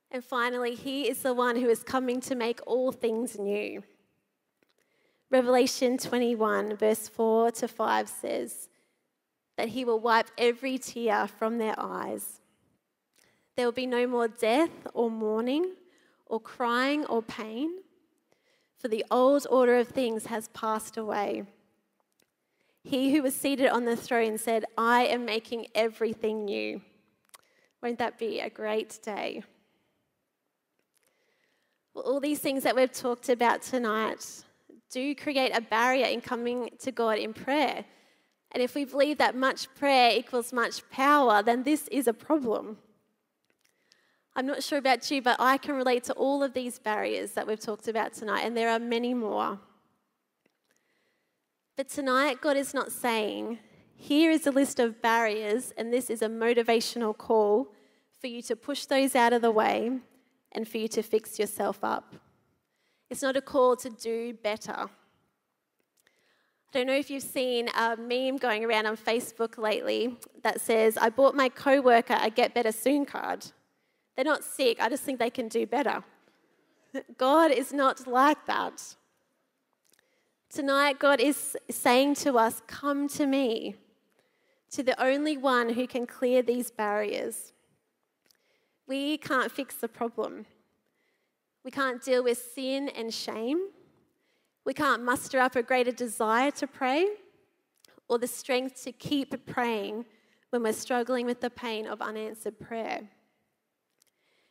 And 0.09 0.23
finally, 0.23 0.75
He 0.75 1.09
is 1.09 1.21
the 1.21 1.33
one 1.33 1.57
who 1.57 1.67
is 1.67 1.83
coming 1.83 2.21
to 2.21 2.35
make 2.35 2.59
all 2.65 2.91
things 2.91 3.37
new. 3.37 3.83
Revelation 5.29 5.97
21, 5.97 6.77
verse 6.77 7.09
4 7.09 7.51
to 7.51 7.67
5 7.67 8.07
says 8.07 8.69
that 9.57 9.69
He 9.69 9.83
will 9.83 9.99
wipe 9.99 10.31
every 10.37 10.77
tear 10.77 11.27
from 11.27 11.57
their 11.57 11.75
eyes. 11.77 12.39
There 13.57 13.65
will 13.65 13.73
be 13.73 13.87
no 13.87 14.07
more 14.07 14.29
death 14.29 14.87
or 14.93 15.11
mourning 15.11 15.73
or 16.27 16.39
crying 16.39 17.05
or 17.07 17.21
pain, 17.21 17.71
for 18.77 18.87
the 18.87 19.05
old 19.09 19.47
order 19.49 19.77
of 19.77 19.87
things 19.87 20.27
has 20.27 20.49
passed 20.49 20.97
away. 20.97 21.43
He 22.83 23.13
who 23.13 23.21
was 23.21 23.35
seated 23.35 23.67
on 23.67 23.85
the 23.85 23.97
throne 23.97 24.37
said, 24.37 24.65
I 24.77 25.03
am 25.05 25.25
making 25.25 25.67
everything 25.75 26.45
new. 26.45 26.81
Won't 27.81 27.99
that 27.99 28.17
be 28.17 28.39
a 28.39 28.49
great 28.49 28.99
day? 29.03 29.43
Well, 31.93 32.05
all 32.05 32.19
these 32.19 32.39
things 32.39 32.63
that 32.63 32.75
we've 32.75 32.91
talked 32.91 33.29
about 33.29 33.61
tonight 33.61 34.43
do 34.89 35.15
create 35.15 35.51
a 35.55 35.61
barrier 35.61 36.05
in 36.05 36.21
coming 36.21 36.69
to 36.79 36.91
God 36.91 37.17
in 37.17 37.33
prayer. 37.33 37.83
And 38.51 38.63
if 38.63 38.75
we 38.75 38.85
believe 38.85 39.17
that 39.17 39.35
much 39.35 39.73
prayer 39.75 40.11
equals 40.15 40.53
much 40.53 40.87
power, 40.89 41.43
then 41.43 41.63
this 41.63 41.87
is 41.89 42.07
a 42.07 42.13
problem. 42.13 42.77
I'm 44.37 44.45
not 44.45 44.61
sure 44.61 44.77
about 44.77 45.09
you, 45.09 45.19
but 45.19 45.37
I 45.39 45.57
can 45.57 45.73
relate 45.73 46.03
to 46.03 46.13
all 46.13 46.43
of 46.43 46.53
these 46.53 46.77
barriers 46.77 47.31
that 47.31 47.47
we've 47.47 47.59
talked 47.59 47.87
about 47.87 48.13
tonight, 48.13 48.41
and 48.41 48.55
there 48.55 48.69
are 48.69 48.77
many 48.77 49.15
more. 49.15 49.57
But 51.75 51.89
tonight, 51.89 52.39
God 52.39 52.55
is 52.55 52.71
not 52.71 52.91
saying, 52.91 53.57
here 53.95 54.29
is 54.29 54.45
a 54.45 54.51
list 54.51 54.79
of 54.79 55.01
barriers, 55.01 55.73
and 55.75 55.91
this 55.91 56.11
is 56.11 56.21
a 56.21 56.27
motivational 56.27 57.17
call 57.17 57.73
for 58.21 58.27
you 58.27 58.43
to 58.43 58.55
push 58.55 58.85
those 58.85 59.15
out 59.15 59.33
of 59.33 59.41
the 59.41 59.49
way 59.49 59.91
and 60.51 60.67
for 60.67 60.77
you 60.77 60.87
to 60.89 61.01
fix 61.01 61.39
yourself 61.39 61.83
up. 61.83 62.13
It's 63.09 63.23
not 63.23 63.35
a 63.35 63.41
call 63.41 63.75
to 63.77 63.89
do 63.89 64.33
better. 64.33 64.87
I 66.67 66.71
don't 66.71 66.85
know 66.85 66.93
if 66.93 67.09
you've 67.09 67.23
seen 67.23 67.69
a 67.69 67.97
meme 67.97 68.37
going 68.37 68.63
around 68.65 68.85
on 68.85 68.97
Facebook 68.97 69.57
lately 69.57 70.15
that 70.43 70.61
says, 70.61 70.95
I 70.95 71.09
bought 71.09 71.33
my 71.33 71.49
coworker 71.49 72.19
a 72.21 72.29
Get 72.29 72.53
Better 72.53 72.71
Soon 72.71 73.03
card. 73.03 73.47
They're 74.17 74.25
not 74.25 74.43
sick, 74.43 74.81
I 74.81 74.89
just 74.89 75.03
think 75.03 75.19
they 75.19 75.29
can 75.29 75.47
do 75.47 75.67
better. 75.67 76.03
God 77.17 77.51
is 77.51 77.71
not 77.71 78.07
like 78.07 78.45
that. 78.47 78.95
Tonight, 80.49 80.97
God 80.97 81.19
is 81.19 81.55
saying 81.69 82.15
to 82.15 82.37
us, 82.37 82.63
Come 82.65 83.07
to 83.09 83.27
me, 83.27 83.75
to 84.71 84.81
the 84.81 84.99
only 85.01 85.37
one 85.37 85.69
who 85.69 85.85
can 85.85 86.07
clear 86.07 86.41
these 86.41 86.71
barriers. 86.71 87.53
We 88.87 89.19
can't 89.19 89.51
fix 89.51 89.75
the 89.75 89.87
problem. 89.87 90.47
We 91.63 91.69
can't 91.69 92.01
deal 92.01 92.23
with 92.23 92.41
sin 92.55 92.89
and 92.89 93.13
shame. 93.13 93.67
We 94.65 94.73
can't 94.73 95.03
muster 95.03 95.39
up 95.39 95.55
a 95.55 95.61
greater 95.61 95.91
desire 95.91 96.49
to 96.51 96.65
pray 96.65 97.07
or 98.07 98.17
the 98.17 98.27
strength 98.27 98.83
to 98.85 98.91
keep 98.91 99.45
praying 99.45 100.05
when 100.49 100.63
we're 100.63 100.73
struggling 100.73 101.27
with 101.27 101.41
the 101.41 101.49
pain 101.49 101.85
of 101.85 102.01
unanswered 102.01 102.59
prayer. 102.59 103.01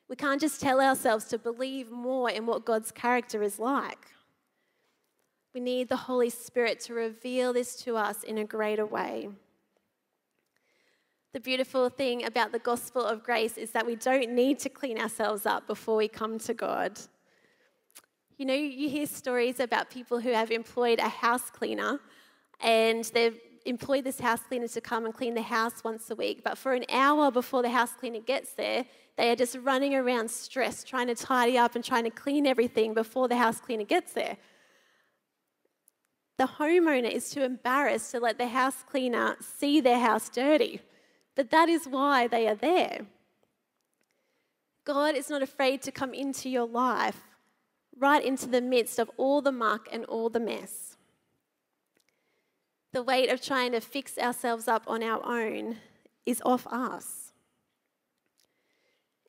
We 0.09 0.17
can't 0.17 0.41
just 0.41 0.61
tell 0.61 0.81
ourselves 0.81 1.25
to 1.27 1.39
believe 1.39 1.91
more 1.91 2.31
in 2.31 2.47
what 2.47 2.65
God's 2.65 2.93
character 2.93 3.43
is 3.43 3.59
like. 3.59 4.13
We 5.53 5.61
need 5.61 5.89
the 5.89 5.97
Holy 5.97 6.31
Spirit 6.31 6.81
to 6.81 6.95
reveal 6.95 7.53
this 7.53 7.77
to 7.85 7.97
us 7.97 8.23
in 8.23 8.39
a 8.39 8.45
greater 8.45 8.87
way. 8.87 9.29
The 11.33 11.41
beautiful 11.41 11.89
thing 11.89 12.25
about 12.25 12.53
the 12.53 12.59
gospel 12.59 13.05
of 13.05 13.23
grace 13.23 13.59
is 13.59 13.73
that 13.73 13.85
we 13.85 13.97
don't 13.97 14.31
need 14.31 14.59
to 14.61 14.69
clean 14.69 14.99
ourselves 14.99 15.45
up 15.45 15.67
before 15.67 15.97
we 15.97 16.09
come 16.09 16.39
to 16.41 16.55
God. 16.55 16.99
You 18.39 18.47
know, 18.47 18.55
you 18.55 18.89
hear 18.89 19.07
stories 19.07 19.61
about 19.61 19.91
people 19.91 20.21
who 20.21 20.31
have 20.31 20.51
employed 20.51 20.99
a 20.99 21.09
house 21.09 21.51
cleaner 21.51 22.01
and 22.61 23.05
they've 23.13 23.39
employed 23.67 24.05
this 24.05 24.21
house 24.21 24.41
cleaner 24.41 24.69
to 24.69 24.81
come 24.81 25.05
and 25.05 25.15
clean 25.15 25.35
the 25.35 25.43
house 25.43 25.85
once 25.85 26.11
a 26.11 26.15
week, 26.15 26.43
but 26.45 26.57
for 26.57 26.73
an 26.73 26.85
hour 26.91 27.31
before 27.31 27.63
the 27.63 27.71
house 27.71 27.93
cleaner 27.93 28.21
gets 28.21 28.53
there, 28.53 28.85
they 29.17 29.31
are 29.31 29.37
just 29.37 29.57
running 29.57 29.95
around 29.95 30.31
stressed, 30.31 30.87
trying 30.87 31.07
to 31.09 31.15
tidy 31.15 31.59
up 31.59 31.75
and 31.75 31.85
trying 31.85 32.05
to 32.05 32.11
clean 32.11 32.47
everything 32.47 32.95
before 32.95 33.29
the 33.29 33.37
house 33.37 33.61
cleaner 33.61 33.85
gets 33.85 34.13
there. 34.13 34.37
The 36.39 36.47
homeowner 36.47 37.11
is 37.11 37.31
too 37.31 37.43
embarrassed 37.43 38.11
to 38.11 38.21
let 38.21 38.37
the 38.37 38.49
house 38.49 38.85
cleaner 38.89 39.37
see 39.41 39.81
their 39.81 40.01
house 40.01 40.29
dirty, 40.29 40.83
but 41.35 41.51
that 41.51 41.69
is 41.69 41.87
why 41.87 42.27
they 42.27 42.47
are 42.47 42.55
there. 42.55 43.07
God 44.85 45.17
is 45.17 45.31
not 45.31 45.43
afraid 45.43 45.83
to 45.83 45.93
come 45.93 46.15
into 46.15 46.49
your 46.49 46.67
life, 46.67 47.23
right 47.99 48.23
into 48.23 48.47
the 48.47 48.61
midst 48.61 48.99
of 48.99 49.11
all 49.17 49.41
the 49.41 49.51
muck 49.51 49.89
and 49.91 50.05
all 50.05 50.29
the 50.29 50.41
mess. 50.41 50.96
The 52.93 53.03
weight 53.03 53.31
of 53.31 53.43
trying 53.43 53.73
to 53.73 53.81
fix 53.81 54.17
ourselves 54.19 54.69
up 54.69 54.85
on 54.87 55.03
our 55.03 55.25
own 55.25 55.77
is 56.25 56.41
off 56.45 56.67
us. 56.69 57.33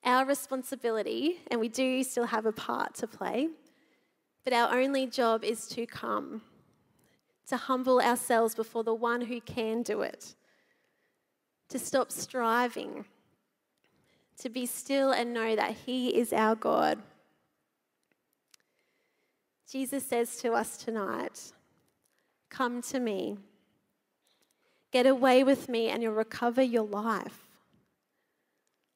Our 0.03 0.25
responsibility, 0.25 1.39
and 1.51 1.59
we 1.59 1.67
do 1.67 2.03
still 2.03 2.27
have 2.27 2.45
a 2.45 2.51
part 2.51 2.95
to 2.95 3.07
play, 3.07 3.49
but 4.43 4.53
our 4.53 4.77
only 4.79 5.05
job 5.05 5.43
is 5.43 5.67
to 5.69 5.85
come 5.85 6.41
to 7.47 7.57
humble 7.57 7.99
ourselves 7.99 8.53
before 8.53 8.83
the 8.83 8.93
one 8.93 9.21
who 9.21 9.41
can 9.41 9.81
do 9.81 10.01
it, 10.01 10.35
to 11.69 11.79
stop 11.79 12.11
striving, 12.11 13.05
to 14.37 14.49
be 14.49 14.65
still 14.65 15.11
and 15.11 15.33
know 15.33 15.55
that 15.55 15.71
He 15.85 16.09
is 16.09 16.33
our 16.33 16.55
God. 16.55 17.01
Jesus 19.69 20.05
says 20.05 20.37
to 20.37 20.53
us 20.53 20.77
tonight, 20.77 21.51
Come 22.49 22.81
to 22.83 22.99
me. 22.99 23.37
Get 24.91 25.05
away 25.05 25.43
with 25.43 25.69
me, 25.69 25.89
and 25.89 26.01
you'll 26.01 26.13
recover 26.13 26.61
your 26.61 26.85
life. 26.85 27.47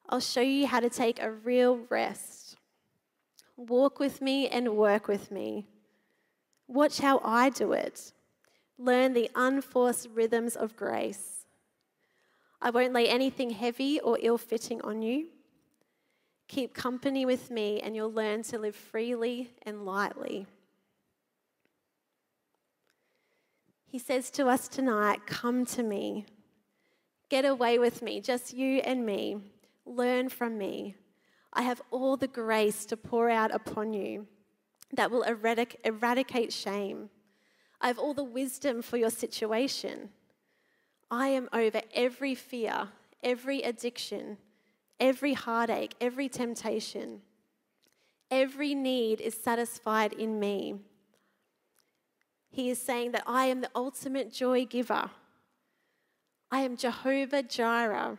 I'll 0.09 0.19
show 0.19 0.41
you 0.41 0.67
how 0.67 0.79
to 0.79 0.89
take 0.89 1.21
a 1.21 1.31
real 1.31 1.85
rest. 1.89 2.57
Walk 3.55 3.99
with 3.99 4.21
me 4.21 4.47
and 4.47 4.75
work 4.75 5.07
with 5.07 5.31
me. 5.31 5.67
Watch 6.67 6.99
how 6.99 7.21
I 7.23 7.49
do 7.49 7.73
it 7.73 8.13
learn 8.81 9.13
the 9.13 9.29
unforced 9.35 10.07
rhythms 10.13 10.55
of 10.55 10.75
grace. 10.75 11.45
I 12.61 12.71
won't 12.71 12.93
lay 12.93 13.07
anything 13.07 13.51
heavy 13.51 13.99
or 13.99 14.17
ill 14.21 14.37
fitting 14.37 14.81
on 14.81 15.01
you. 15.01 15.27
Keep 16.47 16.73
company 16.73 17.25
with 17.25 17.49
me, 17.49 17.79
and 17.79 17.95
you'll 17.95 18.11
learn 18.11 18.43
to 18.43 18.59
live 18.59 18.75
freely 18.75 19.51
and 19.63 19.85
lightly. 19.85 20.47
He 23.91 23.99
says 23.99 24.31
to 24.31 24.47
us 24.47 24.69
tonight, 24.69 25.27
Come 25.27 25.65
to 25.65 25.83
me. 25.83 26.25
Get 27.27 27.43
away 27.43 27.77
with 27.77 28.01
me, 28.01 28.21
just 28.21 28.53
you 28.53 28.77
and 28.77 29.05
me. 29.05 29.35
Learn 29.85 30.29
from 30.29 30.57
me. 30.57 30.95
I 31.51 31.63
have 31.63 31.81
all 31.91 32.15
the 32.15 32.29
grace 32.29 32.85
to 32.85 32.95
pour 32.95 33.29
out 33.29 33.53
upon 33.53 33.91
you 33.91 34.27
that 34.93 35.11
will 35.11 35.23
eradicate 35.23 36.53
shame. 36.53 37.09
I 37.81 37.87
have 37.87 37.99
all 37.99 38.13
the 38.13 38.23
wisdom 38.23 38.81
for 38.81 38.95
your 38.95 39.09
situation. 39.09 40.11
I 41.09 41.27
am 41.27 41.49
over 41.51 41.81
every 41.93 42.33
fear, 42.33 42.87
every 43.21 43.61
addiction, 43.61 44.37
every 45.01 45.33
heartache, 45.33 45.95
every 45.99 46.29
temptation. 46.29 47.23
Every 48.29 48.73
need 48.73 49.19
is 49.19 49.33
satisfied 49.33 50.13
in 50.13 50.39
me. 50.39 50.75
He 52.51 52.69
is 52.69 52.81
saying 52.81 53.13
that 53.13 53.23
I 53.25 53.45
am 53.45 53.61
the 53.61 53.71
ultimate 53.73 54.31
joy 54.31 54.65
giver. 54.65 55.09
I 56.51 56.59
am 56.61 56.75
Jehovah 56.75 57.43
Jireh. 57.43 58.17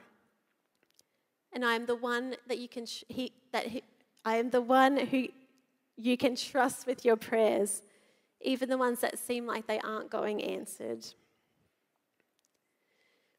And 1.52 1.64
I 1.64 1.74
am 1.74 1.84
the 1.84 1.94
one 1.94 2.34
that 2.48 2.58
you 2.58 2.66
can, 2.66 2.86
he, 3.08 3.32
that 3.52 3.66
he, 3.66 3.82
I 4.24 4.36
am 4.36 4.48
the 4.50 4.62
one 4.62 4.96
who 4.96 5.28
you 5.98 6.16
can 6.16 6.34
trust 6.34 6.86
with 6.86 7.04
your 7.04 7.16
prayers, 7.16 7.82
even 8.40 8.70
the 8.70 8.78
ones 8.78 9.00
that 9.00 9.18
seem 9.18 9.46
like 9.46 9.66
they 9.66 9.78
aren't 9.80 10.10
going 10.10 10.42
answered. 10.42 11.04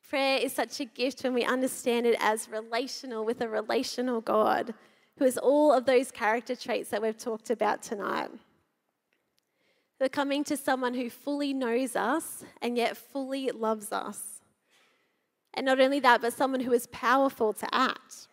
Prayer 0.08 0.38
is 0.38 0.53
such 0.53 0.79
a 0.79 0.86
gift 0.86 1.23
when 1.23 1.34
we 1.34 1.43
understand 1.43 2.06
it 2.06 2.15
as 2.19 2.47
relational 2.47 3.25
with 3.25 3.41
a 3.41 3.49
relational 3.49 4.21
God 4.21 4.75
who 5.17 5.25
has 5.25 5.39
all 5.39 5.73
of 5.73 5.86
those 5.86 6.12
character 6.12 6.56
traits 6.56 6.89
that 6.89 7.01
we've 7.01 7.17
talked 7.17 7.49
about 7.49 7.82
tonight. 7.82 8.29
We're 10.04 10.10
coming 10.10 10.44
to 10.44 10.58
someone 10.58 10.96
who 10.96 11.10
fully 11.10 11.54
knows 11.54 11.96
us 11.96 12.44
and 12.62 12.76
yet 12.76 12.98
fully 12.98 13.52
loves 13.52 13.94
us. 13.94 14.42
And 15.54 15.66
not 15.66 15.80
only 15.80 16.02
that, 16.02 16.20
but 16.20 16.34
someone 16.34 16.60
who 16.60 16.74
is 16.74 16.88
powerful 16.88 17.54
to 17.54 17.74
act, 17.74 18.28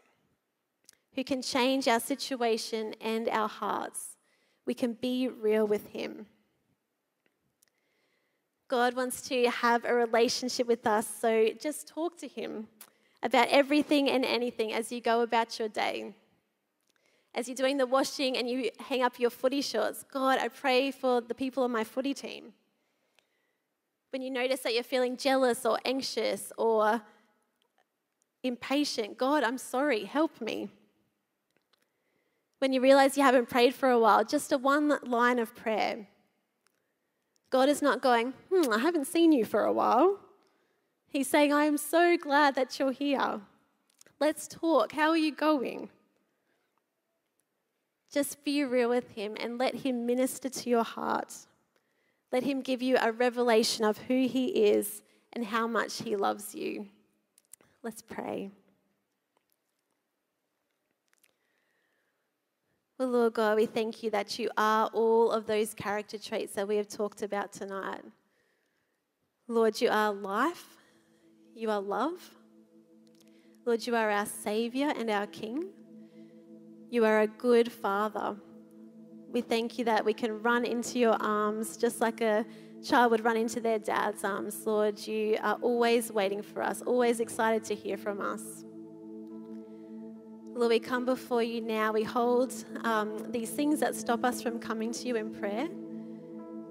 who 1.15 1.23
can 1.23 1.43
change 1.43 1.87
our 1.87 2.01
situation 2.01 2.97
and 3.01 3.29
our 3.29 3.49
hearts. 3.49 4.17
We 4.67 4.75
can 4.75 4.95
be 4.95 5.29
real 5.29 5.65
with 5.65 5.87
Him. 5.91 6.27
God 8.67 8.97
wants 8.97 9.23
to 9.29 9.49
have 9.51 9.85
a 9.85 9.95
relationship 9.95 10.67
with 10.67 10.85
us, 10.89 11.07
so 11.07 11.51
just 11.57 11.87
talk 11.87 12.19
to 12.19 12.27
Him 12.27 12.67
about 13.23 13.47
everything 13.47 14.11
and 14.11 14.25
anything 14.25 14.73
as 14.73 14.91
you 14.91 15.01
go 15.01 15.21
about 15.21 15.61
your 15.61 15.69
day. 15.69 16.17
As 17.35 17.47
you're 17.49 17.55
doing 17.55 17.77
the 17.77 17.87
washing 17.87 18.37
and 18.37 18.49
you 18.49 18.71
hang 18.81 19.03
up 19.03 19.19
your 19.21 19.31
footy 19.31 19.63
shorts, 19.63 20.05
God, 20.13 20.39
I 20.39 20.49
pray 20.49 20.91
for 20.91 21.21
the 21.21 21.35
people 21.35 21.63
on 21.63 21.71
my 21.71 21.85
footy 21.85 22.13
team. 22.13 22.53
When 24.11 24.23
you 24.23 24.31
notice 24.31 24.61
that 24.61 24.75
you're 24.75 24.83
feeling 24.83 25.17
jealous 25.17 25.65
or 25.65 25.79
anxious 25.85 26.53
or 26.59 27.03
impatient, 28.43 29.17
God, 29.17 29.45
I'm 29.45 29.59
sorry, 29.59 30.05
help 30.05 30.41
me. 30.41 30.71
When 32.59 32.73
you 32.73 32.81
realize 32.81 33.17
you 33.17 33.23
haven't 33.23 33.49
prayed 33.49 33.75
for 33.75 33.89
a 33.89 33.99
while, 33.99 34.25
just 34.25 34.51
a 34.53 34.59
one 34.59 34.99
line 35.05 35.39
of 35.39 35.55
prayer. 35.55 36.09
God 37.51 37.69
is 37.69 37.81
not 37.81 38.03
going, 38.03 38.35
hmm, 38.53 38.73
I 38.73 38.79
haven't 38.79 39.07
seen 39.07 39.33
you 39.33 39.45
for 39.45 39.65
a 39.65 39.73
while. 39.73 40.19
He's 41.09 41.29
saying, 41.29 41.53
I 41.53 41.65
am 41.65 41.77
so 41.77 42.17
glad 42.17 42.55
that 42.57 42.79
you're 42.79 42.93
here. 42.93 43.41
Let's 44.21 44.47
talk. 44.47 44.93
How 44.93 45.11
are 45.11 45.17
you 45.17 45.35
going? 45.35 45.89
Just 48.13 48.45
be 48.45 48.65
real 48.65 48.89
with 48.89 49.11
Him 49.13 49.37
and 49.39 49.59
let 49.59 49.77
Him 49.77 50.05
minister 50.05 50.49
to 50.49 50.71
your 50.71 50.85
heart. 50.85 51.35
Let 52.33 52.43
Him 52.43 52.61
give 52.61 52.83
you 52.83 52.97
a 53.01 53.13
revelation 53.13 53.85
of 53.85 53.99
who 53.99 54.27
He 54.27 54.47
is 54.49 55.03
and 55.33 55.45
how 55.45 55.67
much 55.67 56.03
He 56.03 56.17
loves 56.17 56.55
you. 56.55 56.87
Let's 57.83 58.03
pray. 58.03 58.51
Well, 62.99 63.09
Lord 63.09 63.33
God, 63.33 63.57
we 63.57 63.65
thank 63.65 64.03
you 64.03 64.11
that 64.11 64.39
you 64.39 64.51
are 64.59 64.91
all 64.93 65.31
of 65.31 65.47
those 65.47 65.73
character 65.73 66.19
traits 66.19 66.53
that 66.55 66.69
we 66.69 66.77
have 66.77 66.89
talked 66.89 67.23
about 67.23 67.51
tonight. 67.51 68.03
Lord, 69.49 69.81
you 69.81 69.89
are 69.89 70.13
life, 70.13 70.77
you 71.55 71.71
are 71.71 71.81
love. 71.81 72.21
Lord, 73.65 73.87
you 73.87 73.97
are 73.97 74.11
our 74.11 74.27
Savior 74.27 74.93
and 74.95 75.09
our 75.09 75.27
King. 75.27 75.71
You 76.91 77.05
are 77.05 77.21
a 77.21 77.29
good 77.29 77.71
Father. 77.71 78.35
We 79.31 79.43
thank 79.43 79.79
you 79.79 79.85
that 79.85 80.05
we 80.05 80.13
can 80.13 80.43
run 80.43 80.65
into 80.65 80.99
your 80.99 81.17
arms 81.21 81.77
just 81.77 82.01
like 82.01 82.21
a 82.21 82.45
child 82.83 83.13
would 83.13 83.25
run 83.25 83.37
into 83.37 83.61
their 83.61 83.79
dad's 83.79 84.25
arms. 84.25 84.67
Lord, 84.67 84.99
you 85.07 85.39
are 85.41 85.57
always 85.63 86.11
waiting 86.11 86.43
for 86.43 86.63
us, 86.65 86.83
always 86.83 87.21
excited 87.21 87.63
to 87.67 87.77
hear 87.77 87.97
from 87.97 88.21
us. 88.21 88.65
Lord, 90.53 90.71
we 90.71 90.81
come 90.81 91.05
before 91.05 91.45
you 91.45 91.61
now. 91.61 91.93
We 91.93 92.03
hold 92.03 92.53
um, 92.83 93.31
these 93.31 93.51
things 93.51 93.79
that 93.79 93.95
stop 93.95 94.25
us 94.25 94.43
from 94.43 94.59
coming 94.59 94.93
to 94.93 95.07
you 95.07 95.15
in 95.15 95.33
prayer. 95.33 95.69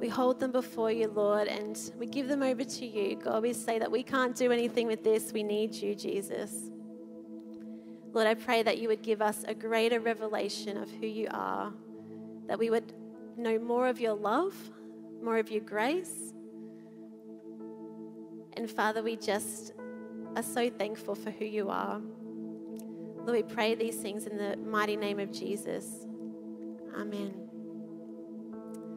We 0.01 0.10
hold 0.10 0.41
them 0.41 0.51
before 0.51 0.91
you, 0.91 1.08
Lord, 1.08 1.47
and 1.47 1.79
we 1.97 2.08
give 2.08 2.27
them 2.27 2.43
over 2.43 2.65
to 2.65 2.86
you. 2.86 3.15
God, 3.15 3.41
we 3.41 3.53
say 3.53 3.79
that 3.79 3.89
we 3.89 4.03
can't 4.03 4.36
do 4.36 4.51
anything 4.51 4.86
with 4.86 5.01
this. 5.01 5.32
We 5.32 5.43
need 5.43 5.73
you, 5.73 5.95
Jesus. 5.95 6.71
Lord, 8.12 8.28
I 8.28 8.34
pray 8.34 8.63
that 8.63 8.80
you 8.80 8.88
would 8.88 9.02
give 9.02 9.22
us 9.22 9.43
a 9.48 9.54
greater 9.54 10.00
revelation 10.00 10.78
of 10.78 10.89
who 10.89 11.06
you 11.06 11.28
are, 11.32 11.72
that 12.48 12.58
we 12.58 12.69
would 12.69 12.93
know 13.38 13.60
more 13.60 13.88
of 13.88 14.00
your 14.00 14.13
love, 14.13 14.56
more 15.22 15.38
of 15.38 15.52
your 15.52 15.62
grace. 15.62 16.34
And 18.54 18.69
Father, 18.69 19.04
we 19.04 19.15
just 19.15 19.74
are 20.36 20.43
so 20.43 20.69
thankful 20.69 21.15
for 21.15 21.32
who 21.32 21.45
you 21.45 21.69
are. 21.69 22.02
Lord, 23.26 23.32
we 23.32 23.43
pray 23.43 23.76
these 23.76 23.95
things 23.95 24.26
in 24.26 24.38
the 24.38 24.58
mighty 24.58 24.95
name 24.95 25.19
of 25.19 25.32
Jesus. 25.32 26.06
Amen. 26.95 27.49